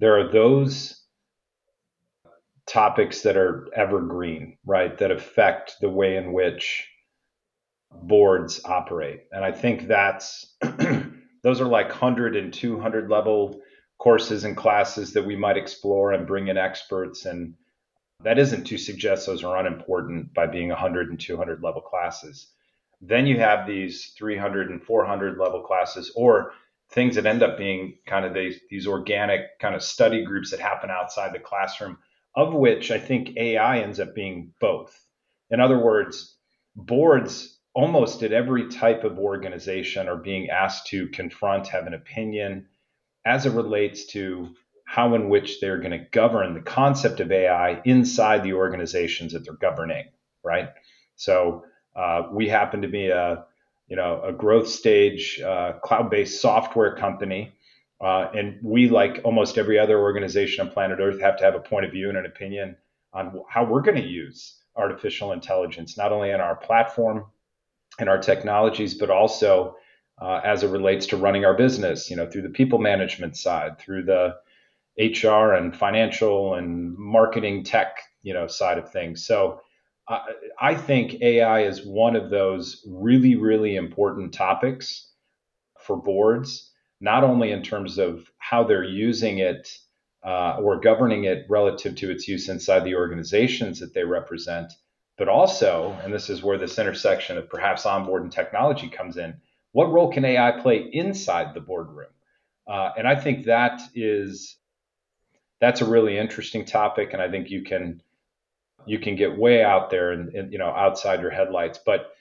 There 0.02 0.20
are 0.20 0.32
those 0.32 1.00
topics 2.66 3.22
that 3.22 3.38
are 3.38 3.68
evergreen, 3.76 4.58
right? 4.66 4.98
That 4.98 5.12
affect 5.12 5.76
the 5.80 5.90
way 5.90 6.18
in 6.18 6.34
which 6.34 6.90
boards 7.92 8.62
operate. 8.66 9.26
And 9.32 9.46
I 9.46 9.52
think 9.52 9.88
that's 9.88 10.56
those 11.44 11.62
are 11.62 11.68
like 11.68 11.90
100 11.90 12.36
and 12.36 12.52
200 12.52 13.12
level 13.12 13.62
courses 14.00 14.44
and 14.44 14.58
classes 14.58 15.14
that 15.14 15.26
we 15.26 15.36
might 15.36 15.58
explore 15.58 16.14
and 16.14 16.26
bring 16.26 16.48
in 16.48 16.58
experts 16.58 17.26
and 17.26 17.54
that 18.24 18.40
isn't 18.40 18.66
to 18.66 18.78
suggest 18.80 19.28
those 19.28 19.44
are 19.44 19.58
unimportant 19.58 20.34
by 20.34 20.48
being 20.48 20.70
100 20.70 21.10
and 21.10 21.20
200 21.20 21.62
level 21.62 21.82
classes. 21.82 22.48
Then 23.02 23.28
you 23.28 23.38
have 23.38 23.68
these 23.68 24.14
300 24.18 24.72
and 24.72 24.82
400 24.82 25.38
level 25.38 25.62
classes, 25.62 26.12
or 26.16 26.54
things 26.92 27.16
that 27.16 27.26
end 27.26 27.42
up 27.42 27.58
being 27.58 27.98
kind 28.06 28.26
of 28.26 28.34
these, 28.34 28.60
these 28.70 28.88
organic 28.88 29.60
kind 29.60 29.76
of 29.76 29.84
study 29.84 30.26
groups 30.26 30.52
that 30.52 30.60
happen 30.60 30.90
outside 30.90 31.34
the 31.34 31.40
classroom, 31.40 31.98
of 32.36 32.54
which 32.54 32.92
I 32.92 33.00
think 33.00 33.38
AI 33.38 33.80
ends 33.80 34.00
up 34.00 34.14
being 34.14 34.54
both. 34.60 34.98
In 35.50 35.60
other 35.60 35.80
words, 35.80 36.36
boards 36.76 37.60
almost 37.74 38.24
at 38.24 38.34
every 38.34 38.68
type 38.68 39.04
of 39.04 39.18
organization 39.18 40.10
are 40.10 40.18
being 40.18 40.50
asked 40.50 40.88
to 40.88 41.08
confront, 41.10 41.68
have 41.68 41.88
an 41.88 41.94
opinion 41.94 42.68
as 43.26 43.46
it 43.46 43.54
relates 43.54 44.06
to 44.08 44.54
how 44.86 45.16
in 45.16 45.30
which 45.30 45.62
they're 45.62 45.80
going 45.80 45.92
to 45.92 46.06
govern 46.12 46.54
the 46.54 46.62
concept 46.62 47.22
of 47.22 47.32
AI 47.32 47.82
inside 47.86 48.44
the 48.44 48.54
organizations 48.54 49.32
that 49.32 49.46
they're 49.46 49.54
governing, 49.54 50.06
right? 50.44 50.70
So 51.16 51.64
uh, 51.96 52.24
we 52.32 52.50
happen 52.50 52.82
to 52.82 52.90
be 52.90 53.08
a 53.08 53.46
you 53.92 53.98
know 53.98 54.22
a 54.24 54.32
growth 54.32 54.70
stage 54.70 55.42
uh, 55.42 55.74
cloud-based 55.84 56.42
software 56.42 56.96
company, 56.96 57.52
uh, 58.00 58.30
and 58.34 58.58
we 58.64 58.88
like 58.88 59.20
almost 59.26 59.58
every 59.58 59.78
other 59.78 60.00
organization 60.00 60.66
on 60.66 60.72
planet 60.72 61.00
Earth 61.02 61.20
have 61.20 61.38
to 61.38 61.44
have 61.44 61.56
a 61.56 61.60
point 61.60 61.86
of 61.86 61.92
view 61.92 62.08
and 62.08 62.18
an 62.18 62.26
opinion 62.26 62.78
on 63.12 63.44
how 63.50 63.66
we're 63.66 63.82
going 63.82 64.02
to 64.02 64.08
use 64.08 64.62
artificial 64.78 65.34
intelligence, 65.34 65.98
not 65.98 66.14
only 66.14 66.30
in 66.30 66.40
our 66.40 66.56
platform 66.56 67.26
and 68.00 68.08
our 68.08 68.18
technologies, 68.18 68.94
but 68.94 69.10
also 69.10 69.76
uh, 70.22 70.40
as 70.42 70.64
it 70.64 70.70
relates 70.70 71.06
to 71.08 71.18
running 71.18 71.44
our 71.44 71.54
business. 71.54 72.10
You 72.10 72.16
know, 72.16 72.30
through 72.30 72.44
the 72.44 72.50
people 72.50 72.80
management 72.80 73.36
side, 73.36 73.78
through 73.78 74.06
the 74.06 74.38
HR 74.98 75.56
and 75.56 75.76
financial 75.76 76.54
and 76.54 76.98
marketing 76.98 77.66
tech, 77.66 77.98
you 78.24 78.34
know, 78.34 78.48
side 78.48 78.78
of 78.78 78.90
things. 78.90 79.26
So 79.26 79.60
I, 80.60 80.76
think 80.76 81.22
AI 81.22 81.62
is 81.62 81.86
one 81.86 82.16
of 82.16 82.30
those 82.30 82.86
really, 82.88 83.36
really 83.36 83.76
important 83.76 84.34
topics 84.34 85.10
for 85.80 85.96
boards, 85.96 86.72
not 87.00 87.24
only 87.24 87.52
in 87.52 87.64
terms 87.64 87.98
of 87.98 88.30
how 88.38 88.64
they're 88.64 88.84
using 88.84 89.40
it 89.40 89.70
uh, 90.24 90.58
or 90.58 90.80
governing 90.80 91.24
it 91.24 91.46
relative 91.50 91.96
to 91.96 92.12
its 92.12 92.28
use 92.28 92.50
inside 92.50 92.84
the 92.84 92.96
organizations 92.96 93.80
that 93.80 93.94
they 93.94 94.04
represent, 94.04 94.74
but 95.18 95.28
also, 95.28 95.98
and 96.04 96.14
this 96.14 96.30
is 96.30 96.44
where 96.44 96.58
this 96.58 96.80
intersection 96.80 97.38
of 97.38 97.50
perhaps 97.50 97.86
onboard 97.86 98.24
and 98.24 98.32
technology 98.32 98.90
comes 98.90 99.18
in, 99.18 99.36
what 99.72 99.92
role 99.92 100.12
can 100.12 100.26
AI 100.26 100.52
play 100.52 100.90
inside 100.92 101.54
the 101.54 101.62
boardroom? 101.62 102.10
Uh, 102.68 102.92
and 102.98 103.08
I 103.08 103.16
think 103.16 103.46
that 103.46 103.82
is 103.96 104.58
that's 105.60 105.82
a 105.82 105.86
really 105.86 106.18
interesting 106.18 106.66
topic, 106.66 107.14
and 107.14 107.22
I 107.22 107.30
think 107.30 107.50
you 107.50 107.64
can 107.64 108.02
you 108.86 109.00
can 109.00 109.16
get 109.16 109.38
way 109.38 109.64
out 109.64 109.90
there 109.90 110.12
and, 110.12 110.34
and 110.34 110.52
you 110.52 110.60
know 110.60 110.70
outside 110.70 111.22
your 111.22 111.32
headlights. 111.32 111.80
But 111.86 112.12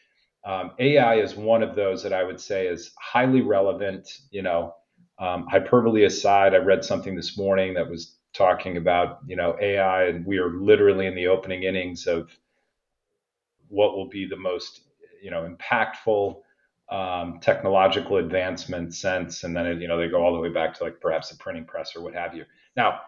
um, 0.44 0.72
AI 0.78 1.16
is 1.16 1.34
one 1.36 1.62
of 1.62 1.74
those 1.74 2.02
that 2.02 2.12
I 2.12 2.24
would 2.24 2.40
say 2.40 2.66
is 2.66 2.92
highly 2.98 3.42
relevant. 3.42 4.08
You 4.30 4.42
know, 4.42 4.74
um, 5.18 5.46
hyperbole 5.46 6.04
aside, 6.04 6.54
I 6.54 6.58
read 6.58 6.84
something 6.84 7.14
this 7.14 7.36
morning 7.36 7.74
that 7.74 7.88
was 7.88 8.16
talking 8.32 8.76
about 8.76 9.18
you 9.26 9.36
know 9.36 9.56
AI, 9.60 10.04
and 10.04 10.24
we 10.26 10.38
are 10.38 10.50
literally 10.50 11.06
in 11.06 11.14
the 11.14 11.28
opening 11.28 11.64
innings 11.64 12.06
of 12.06 12.30
what 13.68 13.96
will 13.96 14.08
be 14.08 14.26
the 14.26 14.36
most 14.36 14.82
you 15.22 15.30
know 15.30 15.48
impactful 15.48 16.40
um, 16.90 17.38
technological 17.40 18.16
advancement 18.16 18.94
since 18.94 19.44
and 19.44 19.56
then 19.56 19.80
you 19.80 19.86
know 19.88 19.96
they 19.96 20.08
go 20.08 20.22
all 20.24 20.34
the 20.34 20.40
way 20.40 20.48
back 20.48 20.74
to 20.74 20.84
like 20.84 21.00
perhaps 21.00 21.30
a 21.30 21.36
printing 21.36 21.64
press 21.64 21.94
or 21.94 22.02
what 22.02 22.14
have 22.14 22.34
you. 22.34 22.44
Now, 22.76 23.00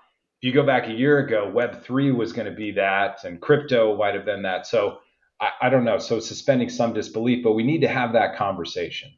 if 0.42 0.46
you 0.46 0.52
go 0.52 0.66
back 0.66 0.88
a 0.88 0.92
year 0.92 1.20
ago, 1.20 1.48
Web 1.48 1.84
three 1.84 2.10
was 2.10 2.32
going 2.32 2.46
to 2.46 2.54
be 2.54 2.72
that, 2.72 3.22
and 3.22 3.40
crypto 3.40 3.96
might 3.96 4.14
have 4.14 4.24
been 4.24 4.42
that. 4.42 4.66
So 4.66 4.98
I, 5.40 5.50
I 5.62 5.68
don't 5.70 5.84
know. 5.84 5.98
So 5.98 6.18
suspending 6.18 6.68
some 6.68 6.92
disbelief, 6.92 7.44
but 7.44 7.52
we 7.52 7.62
need 7.62 7.82
to 7.82 7.88
have 7.88 8.12
that 8.14 8.34
conversation. 8.34 9.12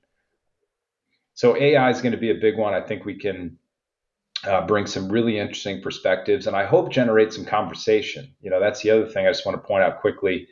So 1.32 1.56
AI 1.56 1.88
is 1.88 2.02
going 2.02 2.12
to 2.12 2.18
be 2.18 2.30
a 2.30 2.34
big 2.34 2.58
one. 2.58 2.74
I 2.74 2.82
think 2.82 3.06
we 3.06 3.18
can 3.18 3.58
uh, 4.46 4.66
bring 4.66 4.84
some 4.84 5.08
really 5.08 5.38
interesting 5.38 5.80
perspectives, 5.80 6.46
and 6.46 6.54
I 6.54 6.66
hope 6.66 6.92
generate 6.92 7.32
some 7.32 7.46
conversation. 7.46 8.34
You 8.42 8.50
know, 8.50 8.60
that's 8.60 8.82
the 8.82 8.90
other 8.90 9.06
thing 9.08 9.26
I 9.26 9.30
just 9.30 9.46
want 9.46 9.60
to 9.60 9.66
point 9.66 9.82
out 9.82 10.02
quickly 10.02 10.46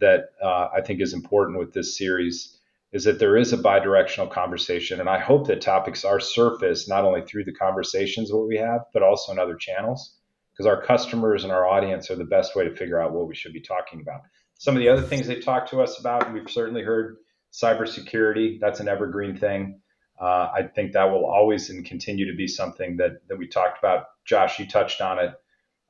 that 0.00 0.32
uh, 0.44 0.68
I 0.76 0.82
think 0.82 1.00
is 1.00 1.14
important 1.14 1.58
with 1.58 1.72
this 1.72 1.96
series 1.96 2.58
is 2.92 3.04
that 3.04 3.18
there 3.18 3.36
is 3.36 3.52
a 3.52 3.58
bidirectional 3.58 4.30
conversation, 4.30 5.00
and 5.00 5.08
I 5.08 5.18
hope 5.18 5.46
that 5.46 5.60
topics 5.62 6.04
are 6.04 6.20
surfaced 6.20 6.88
not 6.88 7.04
only 7.04 7.22
through 7.22 7.44
the 7.44 7.52
conversations 7.52 8.28
that 8.28 8.36
we 8.36 8.56
have, 8.58 8.82
but 8.92 9.02
also 9.02 9.32
in 9.32 9.38
other 9.38 9.56
channels, 9.56 10.16
because 10.52 10.66
our 10.66 10.82
customers 10.82 11.44
and 11.44 11.52
our 11.52 11.66
audience 11.66 12.10
are 12.10 12.16
the 12.16 12.24
best 12.24 12.54
way 12.54 12.64
to 12.64 12.76
figure 12.76 13.00
out 13.00 13.12
what 13.12 13.26
we 13.26 13.34
should 13.34 13.54
be 13.54 13.62
talking 13.62 14.00
about. 14.02 14.20
Some 14.58 14.76
of 14.76 14.80
the 14.80 14.90
other 14.90 15.02
things 15.02 15.26
they 15.26 15.40
talk 15.40 15.70
to 15.70 15.80
us 15.80 15.98
about, 15.98 16.32
we've 16.32 16.50
certainly 16.50 16.82
heard 16.82 17.16
cybersecurity. 17.52 18.60
That's 18.60 18.80
an 18.80 18.88
evergreen 18.88 19.36
thing. 19.36 19.80
Uh, 20.20 20.50
I 20.54 20.68
think 20.74 20.92
that 20.92 21.10
will 21.10 21.26
always 21.26 21.70
and 21.70 21.84
continue 21.84 22.30
to 22.30 22.36
be 22.36 22.46
something 22.46 22.98
that 22.98 23.26
that 23.28 23.38
we 23.38 23.48
talked 23.48 23.78
about. 23.78 24.04
Josh, 24.24 24.58
you 24.58 24.68
touched 24.68 25.00
on 25.00 25.18
it. 25.18 25.32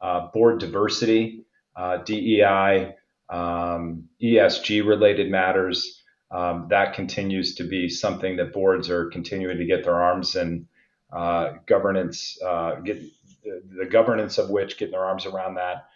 Uh, 0.00 0.28
board 0.32 0.58
diversity, 0.58 1.44
uh, 1.76 1.98
DEI, 1.98 2.94
um, 3.28 4.08
ESG 4.22 4.86
related 4.86 5.30
matters. 5.30 6.01
Um, 6.33 6.66
that 6.71 6.95
continues 6.95 7.55
to 7.57 7.64
be 7.64 7.88
something 7.90 8.37
that 8.37 8.55
boards 8.55 8.88
are 8.88 9.11
continuing 9.11 9.59
to 9.59 9.66
get 9.66 9.85
their 9.85 10.03
arms 10.03 10.35
and 10.35 10.66
uh, 11.12 11.53
governance, 11.66 12.38
uh, 12.42 12.77
get 12.77 13.03
the, 13.45 13.62
the 13.81 13.87
governance 13.87 14.38
of 14.38 14.49
which 14.49 14.79
getting 14.79 14.92
their 14.92 15.05
arms 15.05 15.27
around 15.27 15.57
that. 15.57 15.88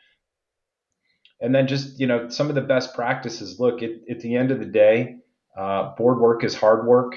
And 1.40 1.54
then 1.54 1.66
just 1.66 1.98
you 1.98 2.06
know 2.06 2.28
some 2.28 2.48
of 2.48 2.54
the 2.54 2.60
best 2.60 2.94
practices. 2.94 3.58
Look 3.58 3.82
at, 3.82 4.20
the 4.20 4.36
end 4.36 4.50
of 4.50 4.58
the 4.58 4.66
day 4.66 5.16
uh, 5.56 5.94
board 5.96 6.18
work 6.18 6.44
is 6.44 6.54
hard 6.54 6.86
work. 6.86 7.16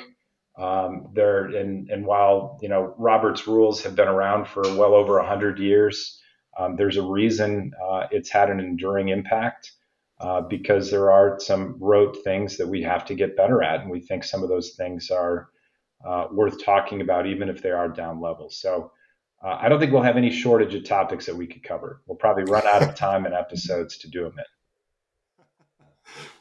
Um, 0.57 1.09
there 1.13 1.45
and 1.45 1.89
and 1.89 2.05
while 2.05 2.59
you 2.61 2.67
know 2.67 2.93
robert's 2.97 3.47
rules 3.47 3.81
have 3.83 3.95
been 3.95 4.09
around 4.09 4.45
for 4.45 4.61
well 4.75 4.93
over 4.93 5.17
100 5.17 5.57
years 5.57 6.19
um, 6.57 6.75
there's 6.75 6.97
a 6.97 7.01
reason 7.01 7.71
uh, 7.81 8.07
it's 8.11 8.29
had 8.29 8.49
an 8.49 8.59
enduring 8.59 9.07
impact 9.07 9.71
uh, 10.19 10.41
because 10.41 10.91
there 10.91 11.11
are 11.11 11.39
some 11.39 11.75
rote 11.79 12.17
things 12.23 12.57
that 12.57 12.67
we 12.67 12.81
have 12.81 13.05
to 13.05 13.15
get 13.15 13.37
better 13.37 13.63
at 13.63 13.81
and 13.81 13.89
we 13.89 13.99
think 13.99 14.23
some 14.23 14.43
of 14.43 14.49
those 14.49 14.71
things 14.71 15.09
are 15.09 15.49
uh, 16.05 16.27
worth 16.31 16.63
talking 16.63 17.01
about 17.01 17.27
even 17.27 17.49
if 17.49 17.61
they 17.61 17.71
are 17.71 17.89
down 17.89 18.21
level 18.21 18.49
so 18.49 18.91
uh, 19.41 19.57
I 19.59 19.69
don't 19.69 19.79
think 19.79 19.93
we'll 19.93 20.01
have 20.01 20.17
any 20.17 20.31
shortage 20.31 20.75
of 20.75 20.83
topics 20.83 21.25
that 21.25 21.35
we 21.35 21.47
could 21.47 21.63
cover. 21.63 22.01
We'll 22.05 22.17
probably 22.17 22.43
run 22.43 22.67
out 22.67 22.83
of 22.83 22.95
time 22.95 23.25
and 23.25 23.33
episodes 23.33 23.97
to 23.99 24.09
do 24.09 24.23
them 24.23 24.33
in. 24.37 25.85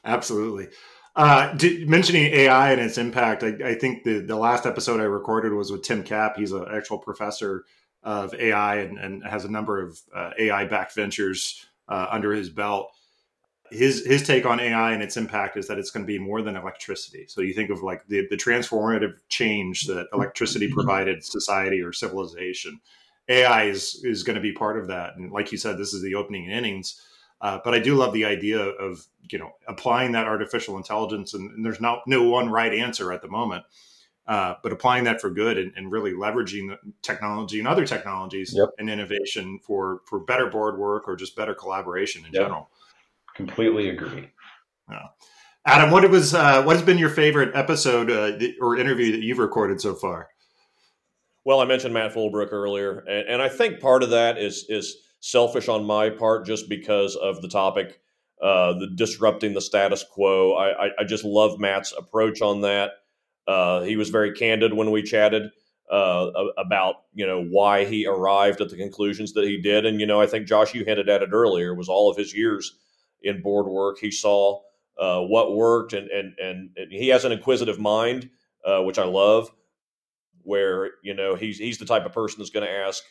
Absolutely. 0.05 0.69
Uh, 1.15 1.57
mentioning 1.87 2.27
AI 2.27 2.73
and 2.73 2.81
its 2.81 2.99
impact, 2.99 3.43
I, 3.43 3.55
I, 3.65 3.75
think 3.75 4.05
the, 4.05 4.21
the 4.21 4.37
last 4.37 4.67
episode 4.67 5.01
I 5.01 5.05
recorded 5.05 5.53
was 5.53 5.71
with 5.71 5.83
Tim 5.83 6.03
Kapp. 6.03 6.37
He's 6.37 6.53
an 6.53 6.67
actual 6.73 6.99
professor 6.99 7.65
of 8.03 8.35
AI 8.35 8.77
and, 8.77 8.99
and 8.99 9.25
has 9.25 9.45
a 9.45 9.51
number 9.51 9.83
of 9.83 9.99
uh, 10.15 10.31
AI 10.39 10.65
backed 10.67 10.95
ventures 10.95 11.67
uh, 11.89 12.07
under 12.11 12.33
his 12.33 12.51
belt. 12.51 12.91
His 13.71 14.05
his 14.07 14.23
take 14.23 14.47
on 14.47 14.61
AI 14.61 14.93
and 14.93 15.03
its 15.03 15.17
impact 15.17 15.57
is 15.57 15.69
that 15.69 15.79
it's 15.79 15.91
going 15.91 16.05
to 16.05 16.07
be 16.07 16.19
more 16.19 16.43
than 16.43 16.57
electricity. 16.57 17.27
So 17.29 17.41
you 17.41 17.55
think 17.55 17.71
of 17.71 17.83
like 17.83 18.07
the, 18.07 18.27
the 18.31 18.37
transformative 18.37 19.15
change 19.29 19.85
that 19.87 20.07
electricity 20.13 20.69
provided 20.73 21.25
society 21.25 21.81
or 21.81 21.93
civilization. 21.93 22.81
AI 23.29 23.65
is 23.65 24.03
is 24.05 24.23
going 24.23 24.37
to 24.37 24.43
be 24.43 24.53
part 24.53 24.79
of 24.79 24.89
that. 24.89 25.17
And 25.17 25.31
like 25.33 25.53
you 25.53 25.59
said, 25.59 25.79
this 25.79 25.93
is 25.93 26.03
the 26.03 26.15
opening 26.15 26.51
innings 26.51 27.01
uh, 27.41 27.59
but 27.65 27.75
I 27.75 27.79
do 27.79 27.95
love 27.95 28.13
the 28.13 28.25
idea 28.25 28.59
of 28.59 29.07
you 29.31 29.39
know 29.39 29.53
applying 29.69 30.13
that 30.13 30.27
artificial 30.27 30.77
intelligence, 30.77 31.35
and, 31.35 31.51
and 31.51 31.65
there's 31.65 31.81
no 31.81 32.01
no 32.07 32.25
one 32.25 32.51
right 32.51 32.73
answer 32.73 33.13
at 33.13 33.23
the 33.23 33.29
moment. 33.29 33.65
Uh, 34.27 34.55
but 34.63 34.73
applying 34.73 35.05
that 35.05 35.23
for 35.23 35.31
good 35.31 35.57
and, 35.57 35.73
and, 35.75 35.91
really 35.91 36.13
leveraging 36.13 36.77
technology 37.01 37.61
and 37.61 37.67
other 37.67 37.87
technologies 37.87 38.53
yep. 38.55 38.69
and 38.77 38.91
innovation 38.91 39.59
for 39.67 40.03
for 40.05 40.21
better 40.21 40.51
board 40.51 40.79
work 40.79 41.09
or 41.09 41.17
just 41.17 41.35
better 41.35 41.55
collaboration 41.55 42.27
in 42.27 42.33
yep. 42.33 42.43
general. 42.43 42.69
Completely 43.39 43.89
agree. 43.89 44.29
Yeah. 44.91 45.07
Adam, 45.65 45.93
what 45.93 46.11
was 46.11 46.35
uh, 46.35 46.61
what 46.65 46.75
has 46.75 46.85
been 46.85 46.99
your 46.99 47.09
favorite 47.09 47.55
episode 47.55 48.11
uh, 48.11 48.33
or 48.61 48.77
interview 48.77 49.13
that 49.13 49.23
you've 49.23 49.39
recorded 49.39 49.81
so 49.81 49.95
far? 49.95 50.29
Well, 51.45 51.61
I 51.61 51.65
mentioned 51.65 51.95
Matt 51.95 52.13
Fullbrook 52.13 52.53
earlier, 52.53 52.99
and, 52.99 53.29
and 53.29 53.43
I 53.43 53.49
think 53.49 53.79
part 53.79 54.03
of 54.03 54.11
that 54.11 54.39
is 54.39 54.67
is 54.69 54.97
selfish 55.21 55.69
on 55.69 55.85
my 55.85 56.11
part 56.11 56.47
just 56.47 56.69
because 56.69 57.15
of 57.15 57.41
the 57.41 57.49
topic, 57.49 58.01
uh, 58.43 58.73
the 58.73 58.89
disrupting 58.97 59.55
the 59.55 59.61
status 59.61 60.05
quo. 60.13 60.55
I, 60.55 60.87
I, 60.87 60.91
I, 60.99 61.05
just 61.05 61.23
love 61.25 61.61
Matt's 61.61 61.95
approach 61.97 62.43
on 62.43 62.63
that. 62.63 62.91
Uh, 63.47 63.83
he 63.83 63.97
was 63.97 64.11
very 64.11 64.33
candid 64.33 64.75
when 64.75 64.91
we 64.91 65.05
chatted 65.05 65.45
uh, 65.93 66.31
about 66.59 66.97
you 67.15 67.25
know 67.25 67.45
why 67.45 67.85
he 67.85 68.05
arrived 68.05 68.61
at 68.61 68.69
the 68.69 68.77
conclusions 68.77 69.33
that 69.35 69.45
he 69.45 69.61
did, 69.61 69.87
and 69.87 70.01
you 70.01 70.07
know 70.07 70.21
I 70.21 70.27
think 70.27 70.49
Josh, 70.49 70.75
you 70.75 70.85
hinted 70.85 71.09
at 71.09 71.23
it 71.23 71.31
earlier, 71.33 71.73
was 71.73 71.89
all 71.89 72.11
of 72.11 72.17
his 72.17 72.35
years 72.35 72.75
in 73.23 73.43
board 73.43 73.67
work. 73.67 73.99
He 73.99 74.11
saw 74.11 74.61
uh, 74.99 75.23
what 75.23 75.57
worked, 75.57 75.93
and, 75.93 76.11
and 76.11 76.35
and 76.39 76.71
he 76.91 77.09
has 77.09 77.25
an 77.25 77.33
inquisitive 77.33 77.79
mind, 77.79 78.31
uh, 78.65 78.83
which 78.83 78.99
I 78.99 79.05
love. 79.05 79.51
Where 80.43 80.93
you 81.03 81.15
know 81.15 81.35
he's 81.35 81.59
he's 81.59 81.79
the 81.79 81.85
type 81.85 82.07
of 82.07 82.13
person 82.13 82.39
that's 82.39 82.51
going 82.51 82.67
to 82.67 82.73
ask 82.73 83.03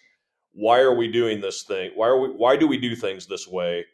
why 0.54 0.80
are 0.80 0.96
we 0.96 1.08
doing 1.08 1.39
this 1.39 1.63
thing? 1.63 1.91
Why 1.96 2.08
are 2.08 2.20
we 2.20 2.30
why 2.30 2.58
do 2.58 2.67
we 2.67 2.78
do 2.78 2.96
things 2.96 3.28
this 3.28 3.48
way? 3.48 3.86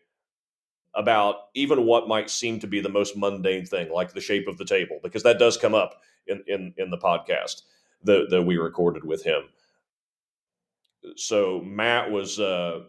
About 0.95 1.36
even 1.56 1.86
what 1.86 2.08
might 2.08 2.30
seem 2.30 2.60
to 2.60 2.67
be 2.67 2.80
the 2.80 2.88
most 2.88 3.17
mundane 3.17 3.65
thing, 3.65 3.91
like 3.91 4.13
the 4.13 4.21
shape 4.21 4.47
of 4.47 4.58
the 4.58 4.65
table, 4.65 4.99
because 5.02 5.23
that 5.23 5.39
does 5.39 5.58
come 5.58 5.73
up 5.73 6.02
in 6.28 6.43
in, 6.47 6.73
in 6.78 6.89
the 6.89 6.97
podcast 6.97 7.63
that, 8.04 8.28
that 8.30 8.43
we 8.43 8.58
recorded 8.58 9.04
with 9.04 9.23
him. 9.23 9.43
So 11.15 11.62
Matt 11.62 12.12
was, 12.12 12.39
uh, 12.39 12.82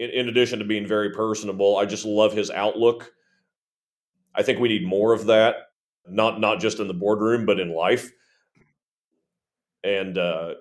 in, 0.00 0.10
in 0.10 0.28
addition 0.28 0.58
to 0.58 0.64
being 0.64 0.86
very 0.86 1.10
personable, 1.10 1.76
I 1.76 1.84
just 1.84 2.06
love 2.06 2.32
his 2.32 2.50
outlook. 2.50 3.12
I 4.34 4.42
think 4.42 4.58
we 4.58 4.68
need 4.68 4.86
more 4.86 5.12
of 5.12 5.26
that, 5.26 5.56
not 6.08 6.40
not 6.40 6.58
just 6.58 6.80
in 6.80 6.88
the 6.88 6.94
boardroom, 6.94 7.44
but 7.44 7.60
in 7.60 7.74
life. 7.74 8.10
And 9.84 10.16
uh, 10.16 10.54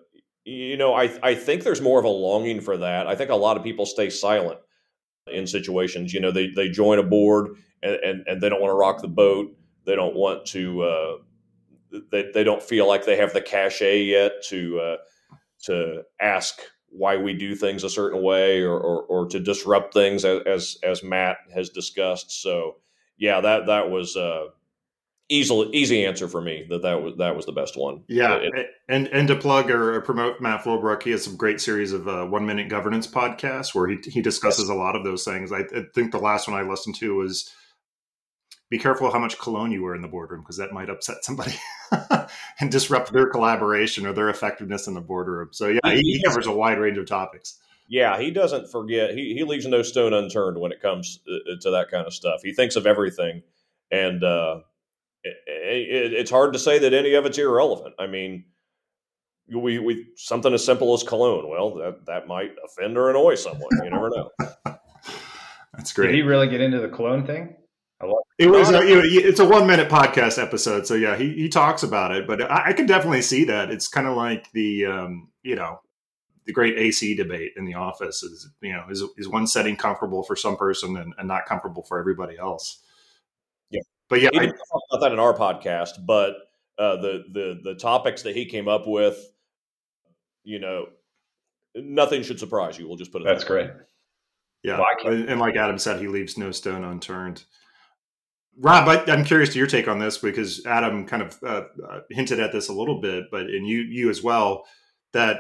you 0.43 0.75
know, 0.75 0.93
I 0.93 1.17
I 1.23 1.35
think 1.35 1.63
there's 1.63 1.81
more 1.81 1.99
of 1.99 2.05
a 2.05 2.09
longing 2.09 2.59
for 2.59 2.77
that. 2.77 3.07
I 3.07 3.15
think 3.15 3.29
a 3.29 3.35
lot 3.35 3.55
of 3.55 3.63
people 3.63 3.85
stay 3.85 4.09
silent 4.09 4.59
in 5.31 5.47
situations. 5.47 6.13
You 6.13 6.19
know, 6.19 6.31
they 6.31 6.49
they 6.49 6.67
join 6.67 6.99
a 6.99 7.03
board 7.03 7.55
and 7.81 7.95
and, 7.95 8.27
and 8.27 8.41
they 8.41 8.49
don't 8.49 8.61
want 8.61 8.71
to 8.71 8.75
rock 8.75 9.01
the 9.01 9.07
boat. 9.07 9.55
They 9.85 9.95
don't 9.95 10.15
want 10.15 10.45
to. 10.47 10.81
Uh, 10.81 11.17
they 12.11 12.29
they 12.33 12.43
don't 12.43 12.61
feel 12.61 12.87
like 12.87 13.05
they 13.05 13.15
have 13.15 13.33
the 13.33 13.41
cachet 13.41 14.03
yet 14.03 14.43
to 14.49 14.79
uh, 14.79 14.97
to 15.63 16.03
ask 16.19 16.59
why 16.99 17.17
we 17.17 17.33
do 17.33 17.55
things 17.55 17.83
a 17.83 17.89
certain 17.89 18.21
way 18.21 18.61
or 18.61 18.77
or, 18.77 19.03
or 19.03 19.27
to 19.27 19.39
disrupt 19.39 19.93
things 19.93 20.25
as, 20.25 20.41
as, 20.45 20.77
as 20.83 21.03
Matt 21.03 21.37
has 21.53 21.69
discussed. 21.69 22.41
So 22.41 22.75
yeah, 23.17 23.41
that 23.41 23.65
that 23.67 23.89
was. 23.89 24.15
Uh, 24.15 24.49
easy 25.29 25.69
easy 25.73 26.05
answer 26.05 26.27
for 26.27 26.41
me 26.41 26.65
that 26.69 26.81
that 26.81 27.01
was 27.01 27.15
that 27.17 27.35
was 27.35 27.45
the 27.45 27.51
best 27.51 27.77
one. 27.77 28.03
Yeah, 28.07 28.35
it, 28.35 28.71
and 28.89 29.07
and 29.07 29.27
to 29.27 29.35
plug 29.35 29.69
or 29.69 30.01
promote 30.01 30.41
Matt 30.41 30.63
Fullbrook, 30.63 31.03
he 31.03 31.11
has 31.11 31.23
some 31.23 31.37
great 31.37 31.61
series 31.61 31.93
of 31.93 32.07
uh, 32.07 32.25
one 32.25 32.45
minute 32.45 32.67
governance 32.67 33.07
podcasts 33.07 33.73
where 33.73 33.87
he 33.87 33.97
he 34.03 34.21
discusses 34.21 34.67
yes. 34.67 34.69
a 34.69 34.73
lot 34.73 34.95
of 34.95 35.03
those 35.03 35.23
things. 35.23 35.51
I, 35.51 35.59
I, 35.59 35.83
think 35.93 36.11
the 36.11 36.19
last 36.19 36.47
one 36.47 36.59
I 36.59 36.67
listened 36.67 36.95
to 36.95 37.15
was 37.15 37.51
be 38.69 38.77
careful 38.77 39.11
how 39.11 39.19
much 39.19 39.39
cologne 39.39 39.71
you 39.71 39.83
wear 39.83 39.95
in 39.95 40.01
the 40.01 40.07
boardroom 40.07 40.41
because 40.41 40.57
that 40.57 40.71
might 40.71 40.89
upset 40.89 41.23
somebody 41.23 41.55
and 42.59 42.71
disrupt 42.71 43.11
their 43.11 43.27
collaboration 43.27 44.05
or 44.05 44.13
their 44.13 44.29
effectiveness 44.29 44.87
in 44.87 44.93
the 44.93 45.01
boardroom. 45.01 45.49
So 45.51 45.67
yeah, 45.67 45.79
he, 45.91 46.01
he 46.01 46.23
covers 46.23 46.45
a 46.45 46.51
wide 46.51 46.79
range 46.79 46.97
of 46.97 47.07
topics. 47.07 47.59
Yeah, 47.87 48.19
he 48.19 48.29
doesn't 48.29 48.69
forget. 48.69 49.15
He 49.15 49.33
he 49.33 49.43
leaves 49.43 49.65
no 49.65 49.81
stone 49.81 50.13
unturned 50.13 50.59
when 50.59 50.71
it 50.71 50.81
comes 50.81 51.19
uh, 51.27 51.55
to 51.61 51.71
that 51.71 51.89
kind 51.89 52.05
of 52.05 52.13
stuff. 52.13 52.41
He 52.43 52.53
thinks 52.53 52.75
of 52.75 52.85
everything, 52.85 53.41
and 53.89 54.23
uh, 54.23 54.59
it, 55.23 55.37
it, 55.47 56.13
it's 56.13 56.29
hard 56.29 56.53
to 56.53 56.59
say 56.59 56.77
that 56.77 56.93
any 56.93 57.15
of 57.15 57.25
it's 57.25 57.39
irrelevant. 57.39 57.95
I 57.97 58.05
mean, 58.05 58.45
we, 59.51 59.79
we 59.79 60.05
something 60.15 60.53
as 60.53 60.63
simple 60.63 60.93
as 60.93 61.01
cologne. 61.01 61.49
Well, 61.49 61.75
that 61.75 62.05
that 62.05 62.27
might 62.27 62.51
offend 62.63 62.95
or 62.95 63.09
annoy 63.09 63.33
someone. 63.35 63.69
You 63.83 63.89
never 63.89 64.09
know. 64.09 64.29
That's 65.73 65.93
great. 65.93 66.07
Did 66.07 66.15
he 66.15 66.21
really 66.21 66.47
get 66.47 66.61
into 66.61 66.79
the 66.79 66.89
cologne 66.89 67.25
thing? 67.25 67.55
It 68.39 68.49
was 68.49 68.69
a, 68.71 68.79
it's 68.81 69.41
a 69.41 69.45
one 69.45 69.67
minute 69.67 69.89
podcast 69.89 70.41
episode, 70.41 70.87
so 70.87 70.93
yeah, 70.93 71.17
he, 71.17 71.33
he 71.33 71.49
talks 71.49 71.83
about 71.83 72.15
it, 72.15 72.25
but 72.25 72.49
I, 72.49 72.67
I 72.67 72.73
can 72.73 72.85
definitely 72.85 73.21
see 73.21 73.43
that. 73.43 73.69
It's 73.69 73.89
kind 73.89 74.07
of 74.07 74.15
like 74.15 74.49
the 74.53 74.85
um, 74.85 75.27
you 75.43 75.57
know 75.57 75.81
the 76.45 76.53
great 76.53 76.77
AC 76.77 77.15
debate 77.15 77.51
in 77.57 77.65
the 77.65 77.73
office 77.73 78.23
is 78.23 78.49
you 78.61 78.71
know 78.71 78.85
is 78.89 79.03
is 79.17 79.27
one 79.27 79.45
setting 79.45 79.75
comfortable 79.75 80.23
for 80.23 80.37
some 80.37 80.55
person 80.55 80.95
and, 80.95 81.13
and 81.17 81.27
not 81.27 81.47
comfortable 81.47 81.83
for 81.83 81.99
everybody 81.99 82.37
else. 82.37 82.81
Yeah, 83.71 83.81
but 84.07 84.21
yeah, 84.21 84.29
he 84.31 84.39
didn't 84.39 84.55
talk 84.71 84.81
about 84.89 85.01
that 85.01 85.11
in 85.11 85.19
our 85.19 85.33
podcast. 85.33 86.05
But 86.05 86.35
uh, 86.77 86.95
the 86.95 87.25
the 87.33 87.59
the 87.61 87.75
topics 87.75 88.21
that 88.21 88.37
he 88.37 88.45
came 88.45 88.69
up 88.69 88.87
with, 88.87 89.17
you 90.45 90.59
know, 90.59 90.87
nothing 91.75 92.23
should 92.23 92.39
surprise 92.39 92.79
you. 92.79 92.87
We'll 92.87 92.95
just 92.95 93.11
put 93.11 93.21
it. 93.21 93.25
That's 93.25 93.43
that 93.43 93.49
great. 93.49 93.69
Yeah, 94.63 94.79
well, 94.79 95.13
and 95.13 95.41
like 95.41 95.57
Adam 95.57 95.77
said, 95.77 95.99
he 95.99 96.07
leaves 96.07 96.37
no 96.37 96.51
stone 96.51 96.85
unturned. 96.85 97.43
Rob, 98.61 98.89
I, 98.89 99.11
am 99.11 99.23
curious 99.23 99.53
to 99.53 99.57
your 99.57 99.67
take 99.67 99.87
on 99.87 99.99
this 99.99 100.17
because 100.17 100.65
Adam 100.65 101.05
kind 101.05 101.23
of 101.23 101.39
uh, 101.43 101.63
uh, 101.89 101.99
hinted 102.09 102.41
at 102.41 102.51
this 102.51 102.67
a 102.67 102.73
little 102.73 102.99
bit, 102.99 103.25
but 103.31 103.43
and 103.43 103.65
you 103.65 103.79
you 103.79 104.09
as 104.09 104.21
well 104.21 104.65
that 105.13 105.39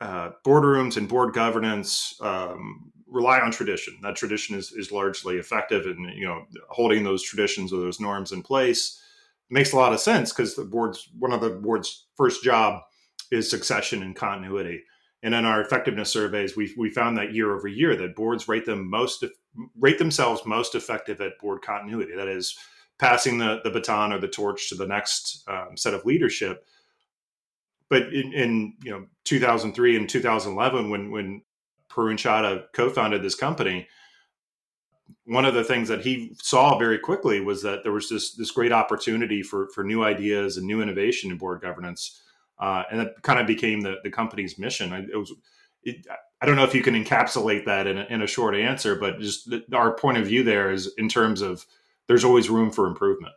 uh, 0.00 0.30
boardrooms 0.46 0.96
and 0.96 1.08
board 1.08 1.34
governance 1.34 2.16
um, 2.22 2.90
rely 3.06 3.38
on 3.38 3.50
tradition. 3.50 3.98
That 4.02 4.16
tradition 4.16 4.56
is 4.56 4.72
is 4.72 4.90
largely 4.90 5.36
effective, 5.36 5.84
and 5.84 6.10
you 6.16 6.26
know 6.26 6.44
holding 6.70 7.04
those 7.04 7.22
traditions 7.22 7.70
or 7.70 7.80
those 7.80 8.00
norms 8.00 8.32
in 8.32 8.42
place 8.42 8.98
makes 9.50 9.72
a 9.72 9.76
lot 9.76 9.92
of 9.92 10.00
sense 10.00 10.32
because 10.32 10.56
the 10.56 10.64
board's 10.64 11.06
one 11.18 11.32
of 11.32 11.42
the 11.42 11.50
board's 11.50 12.06
first 12.16 12.42
job 12.42 12.80
is 13.30 13.50
succession 13.50 14.02
and 14.02 14.16
continuity. 14.16 14.84
And 15.22 15.34
in 15.34 15.44
our 15.44 15.60
effectiveness 15.60 16.10
surveys, 16.10 16.56
we 16.56 16.72
we 16.78 16.88
found 16.88 17.18
that 17.18 17.34
year 17.34 17.54
over 17.54 17.68
year 17.68 17.94
that 17.96 18.16
boards 18.16 18.48
rate 18.48 18.64
them 18.64 18.88
most 18.88 19.22
rate 19.78 19.98
themselves 19.98 20.42
most 20.46 20.74
effective 20.74 21.20
at 21.20 21.38
board 21.38 21.62
continuity. 21.62 22.14
That 22.14 22.28
is, 22.28 22.56
passing 22.98 23.38
the 23.38 23.60
the 23.62 23.70
baton 23.70 24.12
or 24.12 24.18
the 24.18 24.28
torch 24.28 24.68
to 24.68 24.74
the 24.74 24.86
next 24.86 25.44
um, 25.48 25.76
set 25.76 25.94
of 25.94 26.04
leadership. 26.04 26.64
But 27.88 28.12
in, 28.12 28.32
in, 28.32 28.74
you 28.82 28.90
know 28.90 29.06
2003 29.24 29.96
and 29.96 30.08
2011, 30.08 30.90
when 30.90 31.10
when 31.10 31.42
Paroon 31.88 32.16
Chadha 32.16 32.64
co-founded 32.74 33.22
this 33.22 33.34
company, 33.34 33.88
one 35.24 35.44
of 35.44 35.54
the 35.54 35.64
things 35.64 35.88
that 35.88 36.02
he 36.02 36.34
saw 36.42 36.76
very 36.78 36.98
quickly 36.98 37.40
was 37.40 37.62
that 37.62 37.82
there 37.82 37.92
was 37.92 38.08
this 38.08 38.34
this 38.34 38.50
great 38.50 38.72
opportunity 38.72 39.42
for 39.42 39.68
for 39.74 39.84
new 39.84 40.02
ideas 40.04 40.56
and 40.56 40.66
new 40.66 40.82
innovation 40.82 41.30
in 41.30 41.38
board 41.38 41.60
governance 41.60 42.20
uh, 42.58 42.82
and 42.90 43.00
that 43.00 43.22
kind 43.22 43.38
of 43.38 43.46
became 43.46 43.80
the, 43.80 43.96
the 44.02 44.10
company's 44.10 44.58
mission. 44.58 44.92
It 44.92 45.16
was, 45.16 45.32
it, 45.88 46.06
I 46.40 46.46
don't 46.46 46.56
know 46.56 46.64
if 46.64 46.74
you 46.74 46.82
can 46.82 46.94
encapsulate 46.94 47.64
that 47.66 47.86
in 47.86 47.98
a, 47.98 48.04
in 48.04 48.22
a 48.22 48.26
short 48.26 48.54
answer, 48.54 48.94
but 48.94 49.18
just 49.18 49.50
the, 49.50 49.64
our 49.72 49.92
point 49.92 50.18
of 50.18 50.26
view 50.26 50.44
there 50.44 50.70
is 50.70 50.92
in 50.96 51.08
terms 51.08 51.42
of 51.42 51.66
there's 52.06 52.24
always 52.24 52.48
room 52.48 52.70
for 52.70 52.86
improvement. 52.86 53.34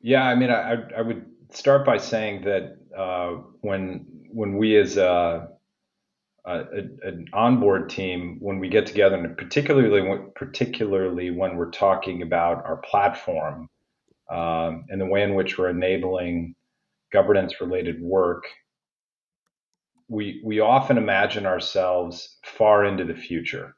Yeah, 0.00 0.24
I 0.24 0.34
mean, 0.34 0.50
I, 0.50 0.76
I 0.96 1.02
would 1.02 1.24
start 1.50 1.86
by 1.86 1.98
saying 1.98 2.44
that 2.44 2.76
uh, 2.96 3.40
when 3.62 4.06
when 4.30 4.56
we 4.56 4.76
as 4.76 4.96
a, 4.96 5.48
a, 6.44 6.58
an 7.02 7.26
onboard 7.32 7.88
team, 7.88 8.36
when 8.40 8.58
we 8.58 8.68
get 8.68 8.86
together, 8.86 9.16
and 9.16 9.36
particularly 9.36 10.20
particularly 10.34 11.30
when 11.30 11.56
we're 11.56 11.70
talking 11.70 12.22
about 12.22 12.64
our 12.66 12.76
platform 12.78 13.70
um, 14.30 14.84
and 14.88 15.00
the 15.00 15.06
way 15.06 15.22
in 15.22 15.34
which 15.34 15.56
we're 15.56 15.70
enabling 15.70 16.54
governance 17.12 17.60
related 17.60 18.02
work, 18.02 18.44
we, 20.08 20.42
we 20.44 20.60
often 20.60 20.98
imagine 20.98 21.46
ourselves 21.46 22.38
far 22.44 22.84
into 22.84 23.04
the 23.04 23.14
future. 23.14 23.74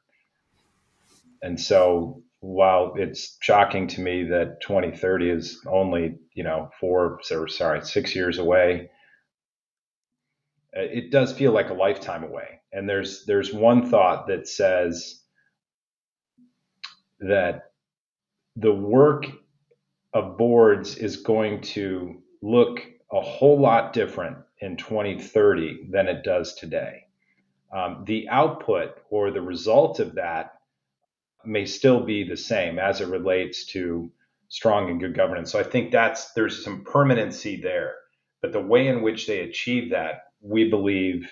And 1.41 1.59
so 1.59 2.23
while 2.39 2.93
it's 2.95 3.37
shocking 3.41 3.87
to 3.87 4.01
me 4.01 4.23
that 4.25 4.61
2030 4.61 5.29
is 5.29 5.61
only, 5.67 6.17
you 6.33 6.43
know, 6.43 6.69
four, 6.79 7.19
or 7.31 7.47
sorry, 7.47 7.81
six 7.81 8.15
years 8.15 8.37
away, 8.37 8.89
uh, 10.75 10.81
it 10.81 11.11
does 11.11 11.33
feel 11.33 11.51
like 11.51 11.69
a 11.69 11.73
lifetime 11.73 12.23
away. 12.23 12.61
And 12.73 12.87
there's 12.87 13.25
there's 13.25 13.53
one 13.53 13.89
thought 13.89 14.27
that 14.27 14.47
says 14.47 15.21
that 17.19 17.71
the 18.55 18.73
work 18.73 19.25
of 20.13 20.37
boards 20.37 20.95
is 20.97 21.17
going 21.17 21.61
to 21.61 22.21
look 22.41 22.85
a 23.11 23.21
whole 23.21 23.59
lot 23.59 23.93
different 23.93 24.37
in 24.59 24.77
2030 24.77 25.87
than 25.89 26.07
it 26.07 26.23
does 26.23 26.55
today. 26.55 27.03
Um, 27.71 28.03
the 28.05 28.29
output 28.29 29.01
or 29.09 29.31
the 29.31 29.41
result 29.41 29.99
of 29.99 30.15
that 30.15 30.53
may 31.45 31.65
still 31.65 32.03
be 32.03 32.27
the 32.27 32.37
same 32.37 32.79
as 32.79 33.01
it 33.01 33.07
relates 33.07 33.65
to 33.67 34.11
strong 34.49 34.89
and 34.89 34.99
good 34.99 35.15
governance. 35.15 35.51
So 35.51 35.59
I 35.59 35.63
think 35.63 35.91
that's 35.91 36.31
there's 36.33 36.63
some 36.63 36.83
permanency 36.83 37.59
there, 37.61 37.95
but 38.41 38.53
the 38.53 38.61
way 38.61 38.87
in 38.87 39.01
which 39.01 39.27
they 39.27 39.41
achieve 39.41 39.91
that, 39.91 40.23
we 40.41 40.69
believe, 40.69 41.31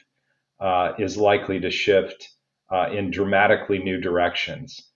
uh, 0.59 0.93
is 0.99 1.17
likely 1.17 1.59
to 1.61 1.71
shift 1.71 2.29
uh, 2.69 2.89
in 2.91 3.11
dramatically 3.11 3.79
new 3.79 3.99
directions 3.99 4.89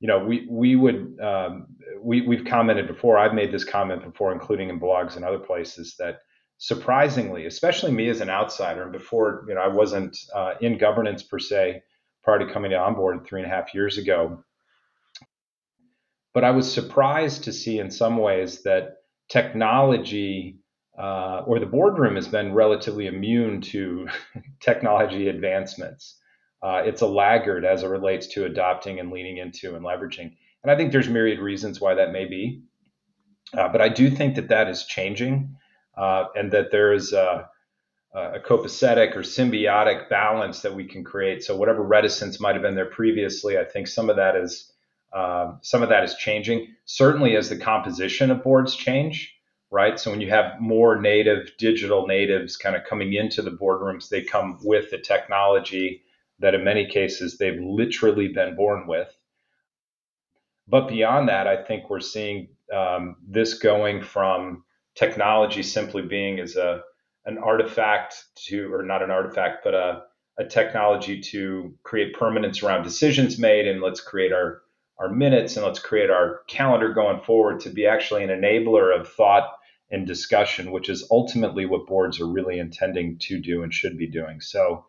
you 0.00 0.08
know, 0.08 0.18
we 0.18 0.46
we 0.50 0.76
would 0.76 1.18
um, 1.20 1.66
we 2.00 2.22
we've 2.22 2.46
commented 2.46 2.88
before. 2.88 3.18
I've 3.18 3.34
made 3.34 3.52
this 3.52 3.64
comment 3.64 4.02
before, 4.02 4.32
including 4.32 4.70
in 4.70 4.80
blogs 4.80 5.16
and 5.16 5.24
other 5.24 5.38
places, 5.38 5.94
that 5.98 6.20
surprisingly, 6.60 7.46
especially 7.46 7.90
me 7.90 8.08
as 8.08 8.20
an 8.20 8.30
outsider, 8.30 8.84
and 8.84 8.92
before 8.92 9.44
you 9.48 9.54
know, 9.54 9.60
I 9.60 9.68
wasn't 9.68 10.16
uh, 10.34 10.54
in 10.60 10.78
governance 10.78 11.24
per 11.24 11.40
se 11.40 11.82
prior 12.22 12.38
to 12.38 12.52
coming 12.52 12.72
on 12.72 12.94
board 12.94 13.26
three 13.26 13.42
and 13.42 13.50
a 13.50 13.54
half 13.54 13.74
years 13.74 13.98
ago. 13.98 14.44
But 16.32 16.44
I 16.44 16.52
was 16.52 16.72
surprised 16.72 17.44
to 17.44 17.52
see, 17.52 17.80
in 17.80 17.90
some 17.90 18.16
ways, 18.16 18.62
that 18.62 18.98
technology 19.28 20.60
uh, 20.96 21.42
or 21.46 21.58
the 21.58 21.66
boardroom 21.66 22.14
has 22.14 22.28
been 22.28 22.54
relatively 22.54 23.08
immune 23.08 23.60
to 23.62 24.08
technology 24.60 25.28
advancements 25.28 26.20
uh, 26.62 26.82
it's 26.84 27.00
a 27.00 27.06
laggard 27.06 27.64
as 27.64 27.82
it 27.82 27.88
relates 27.88 28.26
to 28.26 28.44
adopting 28.44 29.00
and 29.00 29.10
leaning 29.10 29.38
into 29.38 29.76
and 29.76 29.84
leveraging. 29.84 30.32
And 30.62 30.70
I 30.70 30.76
think 30.76 30.92
there's 30.92 31.08
myriad 31.08 31.38
reasons 31.38 31.80
why 31.80 31.94
that 31.94 32.12
may 32.12 32.26
be. 32.26 32.62
Uh, 33.56 33.68
but 33.68 33.80
I 33.80 33.88
do 33.88 34.10
think 34.10 34.34
that 34.34 34.48
that 34.48 34.68
is 34.68 34.84
changing 34.84 35.56
uh, 36.00 36.24
and 36.34 36.50
that 36.50 36.70
there 36.70 36.94
is 36.94 37.12
a, 37.12 37.46
a 38.14 38.40
copacetic 38.40 39.14
or 39.14 39.20
symbiotic 39.20 40.08
balance 40.08 40.62
that 40.62 40.74
we 40.74 40.84
can 40.84 41.04
create. 41.04 41.44
So 41.44 41.54
whatever 41.54 41.82
reticence 41.82 42.40
might 42.40 42.54
have 42.54 42.62
been 42.62 42.74
there 42.74 42.86
previously, 42.86 43.58
I 43.58 43.64
think 43.64 43.86
some 43.86 44.08
of 44.08 44.16
that 44.16 44.34
is 44.34 44.72
um, 45.12 45.58
some 45.62 45.82
of 45.82 45.88
that 45.90 46.04
is 46.04 46.14
changing. 46.14 46.68
Certainly, 46.86 47.36
as 47.36 47.48
the 47.48 47.58
composition 47.58 48.30
of 48.30 48.42
boards 48.42 48.76
change, 48.76 49.34
right? 49.70 50.00
So 50.00 50.10
when 50.10 50.20
you 50.20 50.30
have 50.30 50.60
more 50.60 51.00
native 51.00 51.50
digital 51.58 52.06
natives 52.06 52.56
kind 52.56 52.76
of 52.76 52.84
coming 52.84 53.12
into 53.12 53.42
the 53.42 53.50
boardrooms, 53.50 54.08
they 54.08 54.22
come 54.22 54.58
with 54.62 54.90
the 54.90 54.98
technology 54.98 56.02
that 56.38 56.54
in 56.54 56.64
many 56.64 56.86
cases 56.86 57.36
they've 57.36 57.60
literally 57.60 58.28
been 58.28 58.56
born 58.56 58.86
with. 58.86 59.08
But 60.66 60.88
beyond 60.88 61.28
that, 61.28 61.46
I 61.46 61.62
think 61.62 61.90
we're 61.90 62.00
seeing 62.00 62.48
um, 62.72 63.16
this 63.26 63.54
going 63.54 64.02
from 64.02 64.64
technology 65.00 65.62
simply 65.62 66.02
being 66.02 66.38
as 66.38 66.56
a 66.56 66.82
an 67.24 67.38
artifact 67.38 68.24
to, 68.34 68.72
or 68.72 68.82
not 68.82 69.02
an 69.02 69.10
artifact, 69.10 69.62
but 69.62 69.74
a, 69.74 70.02
a 70.38 70.44
technology 70.44 71.20
to 71.20 71.74
create 71.82 72.14
permanence 72.14 72.62
around 72.62 72.82
decisions 72.82 73.38
made, 73.38 73.66
and 73.66 73.80
let's 73.80 74.00
create 74.00 74.32
our 74.32 74.62
our 74.98 75.08
minutes 75.08 75.56
and 75.56 75.64
let's 75.64 75.78
create 75.78 76.10
our 76.10 76.42
calendar 76.46 76.92
going 76.92 77.22
forward 77.22 77.58
to 77.60 77.70
be 77.70 77.86
actually 77.86 78.22
an 78.22 78.28
enabler 78.28 78.94
of 78.94 79.08
thought 79.08 79.50
and 79.90 80.06
discussion, 80.06 80.70
which 80.70 80.90
is 80.90 81.08
ultimately 81.10 81.64
what 81.64 81.86
boards 81.86 82.20
are 82.20 82.26
really 82.26 82.58
intending 82.58 83.18
to 83.18 83.40
do 83.40 83.62
and 83.62 83.72
should 83.72 83.96
be 83.96 84.06
doing. 84.06 84.42
So, 84.42 84.84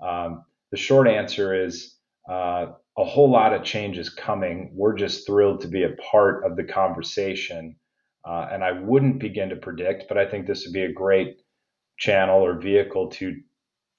um, 0.00 0.44
the 0.70 0.76
short 0.76 1.08
answer 1.08 1.64
is 1.66 1.96
uh, 2.30 2.66
a 2.96 3.04
whole 3.04 3.30
lot 3.30 3.52
of 3.52 3.64
change 3.64 3.98
is 3.98 4.10
coming. 4.10 4.70
We're 4.74 4.94
just 4.94 5.26
thrilled 5.26 5.62
to 5.62 5.68
be 5.68 5.82
a 5.82 5.96
part 6.10 6.44
of 6.44 6.56
the 6.56 6.64
conversation. 6.64 7.76
Uh, 8.28 8.46
and 8.52 8.62
I 8.62 8.72
wouldn't 8.72 9.20
begin 9.20 9.48
to 9.48 9.56
predict, 9.56 10.04
but 10.06 10.18
I 10.18 10.26
think 10.26 10.46
this 10.46 10.66
would 10.66 10.74
be 10.74 10.82
a 10.82 10.92
great 10.92 11.38
channel 11.96 12.44
or 12.44 12.60
vehicle 12.60 13.08
to 13.12 13.34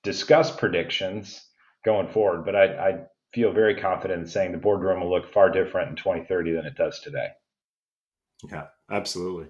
discuss 0.03 0.55
predictions 0.55 1.47
going 1.83 2.07
forward. 2.07 2.45
But 2.45 2.55
I, 2.55 2.65
I 2.65 2.99
feel 3.33 3.51
very 3.51 3.75
confident 3.75 4.21
in 4.21 4.27
saying 4.27 4.51
the 4.51 4.59
boardroom 4.59 5.01
will 5.01 5.09
look 5.09 5.33
far 5.33 5.49
different 5.49 5.89
in 5.89 5.95
2030 5.95 6.51
than 6.51 6.65
it 6.65 6.75
does 6.75 6.99
today. 6.99 7.29
Yeah, 8.51 8.67
absolutely. 8.91 9.47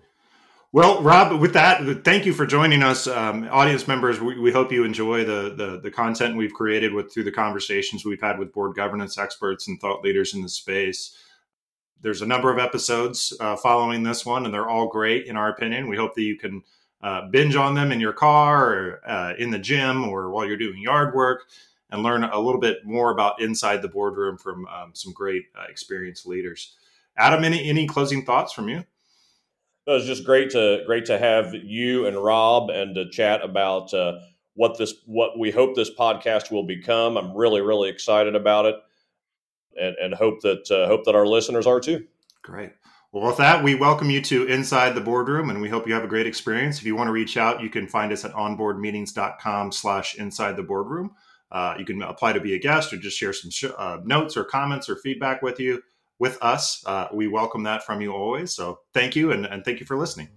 Well, 0.71 1.01
Rob, 1.01 1.41
with 1.41 1.53
that, 1.53 2.05
thank 2.05 2.25
you 2.25 2.33
for 2.33 2.45
joining 2.45 2.81
us, 2.81 3.07
um, 3.07 3.49
audience 3.51 3.87
members. 3.87 4.21
We, 4.21 4.39
we, 4.39 4.51
hope 4.51 4.71
you 4.71 4.83
enjoy 4.83 5.25
the, 5.25 5.55
the, 5.55 5.79
the 5.81 5.91
content 5.91 6.37
we've 6.37 6.53
created 6.53 6.93
with 6.93 7.11
through 7.11 7.23
the 7.23 7.31
conversations 7.31 8.05
we've 8.05 8.21
had 8.21 8.37
with 8.37 8.53
board 8.53 8.75
governance 8.75 9.17
experts 9.17 9.67
and 9.67 9.79
thought 9.81 10.03
leaders 10.03 10.35
in 10.35 10.43
the 10.43 10.49
space. 10.49 11.17
There's 12.01 12.21
a 12.21 12.27
number 12.27 12.51
of 12.51 12.59
episodes 12.59 13.33
uh, 13.39 13.55
following 13.55 14.03
this 14.03 14.25
one, 14.25 14.45
and 14.45 14.53
they're 14.53 14.69
all 14.69 14.87
great 14.87 15.25
in 15.27 15.35
our 15.35 15.49
opinion. 15.49 15.89
We 15.89 15.97
hope 15.97 16.15
that 16.15 16.23
you 16.23 16.37
can 16.37 16.63
uh, 17.01 17.27
binge 17.29 17.55
on 17.55 17.75
them 17.75 17.91
in 17.91 17.99
your 17.99 18.13
car 18.13 18.73
or 18.73 19.09
uh, 19.09 19.33
in 19.37 19.51
the 19.51 19.59
gym 19.59 20.03
or 20.05 20.29
while 20.29 20.45
you're 20.45 20.57
doing 20.57 20.81
yard 20.81 21.13
work 21.13 21.47
and 21.91 22.03
learn 22.03 22.23
a 22.23 22.39
little 22.39 22.61
bit 22.61 22.85
more 22.85 23.11
about 23.11 23.41
inside 23.41 23.81
the 23.81 23.87
boardroom 23.87 24.37
from 24.37 24.67
um, 24.67 24.91
some 24.93 25.13
great 25.13 25.45
uh, 25.57 25.65
experienced 25.69 26.27
leaders. 26.27 26.75
Adam, 27.17 27.43
any 27.43 27.69
any 27.69 27.87
closing 27.87 28.25
thoughts 28.25 28.53
from 28.53 28.69
you? 28.69 28.83
it 29.89 29.93
was 29.93 30.05
just 30.05 30.23
great 30.23 30.51
to 30.51 30.83
great 30.85 31.05
to 31.05 31.17
have 31.17 31.53
you 31.53 32.05
and 32.05 32.15
Rob 32.15 32.69
and 32.69 32.93
to 32.93 33.09
chat 33.09 33.43
about 33.43 33.91
uh, 33.93 34.19
what 34.53 34.77
this 34.77 34.93
what 35.05 35.39
we 35.39 35.49
hope 35.49 35.75
this 35.75 35.89
podcast 35.93 36.51
will 36.51 36.63
become. 36.63 37.17
I'm 37.17 37.35
really 37.35 37.61
really 37.61 37.89
excited 37.89 38.35
about 38.35 38.65
it, 38.65 38.75
and, 39.79 39.95
and 40.01 40.13
hope 40.13 40.41
that 40.41 40.69
uh, 40.71 40.87
hope 40.87 41.05
that 41.05 41.15
our 41.15 41.25
listeners 41.25 41.67
are 41.67 41.79
too. 41.79 42.05
Great. 42.41 42.71
Well, 43.11 43.25
with 43.25 43.37
that, 43.37 43.63
we 43.63 43.73
welcome 43.73 44.11
you 44.11 44.21
to 44.21 44.45
Inside 44.45 44.93
the 44.93 45.01
Boardroom, 45.01 45.49
and 45.49 45.59
we 45.61 45.69
hope 45.69 45.87
you 45.87 45.95
have 45.95 46.03
a 46.03 46.07
great 46.07 46.27
experience. 46.27 46.77
If 46.77 46.85
you 46.85 46.95
want 46.95 47.07
to 47.07 47.11
reach 47.11 47.37
out, 47.37 47.59
you 47.61 47.69
can 47.69 47.87
find 47.87 48.13
us 48.13 48.23
at 48.23 48.33
onboardmeetings.com 48.33 49.71
slash 49.71 50.15
inside 50.15 50.55
the 50.55 50.63
boardroom. 50.63 51.15
Uh, 51.51 51.73
you 51.79 51.85
can 51.85 52.03
apply 52.03 52.33
to 52.33 52.39
be 52.39 52.53
a 52.53 52.59
guest 52.59 52.93
or 52.93 52.97
just 52.97 53.17
share 53.17 53.33
some 53.33 53.49
sh- 53.49 53.65
uh, 53.75 53.97
notes 54.03 54.37
or 54.37 54.43
comments 54.43 54.87
or 54.89 54.95
feedback 54.97 55.41
with 55.41 55.59
you 55.59 55.81
with 56.19 56.37
us. 56.43 56.83
Uh, 56.85 57.07
we 57.11 57.27
welcome 57.27 57.63
that 57.63 57.83
from 57.83 58.01
you 58.01 58.13
always. 58.13 58.53
So 58.53 58.81
thank 58.93 59.15
you 59.15 59.31
and, 59.31 59.45
and 59.45 59.65
thank 59.65 59.79
you 59.79 59.85
for 59.87 59.97
listening. 59.97 60.29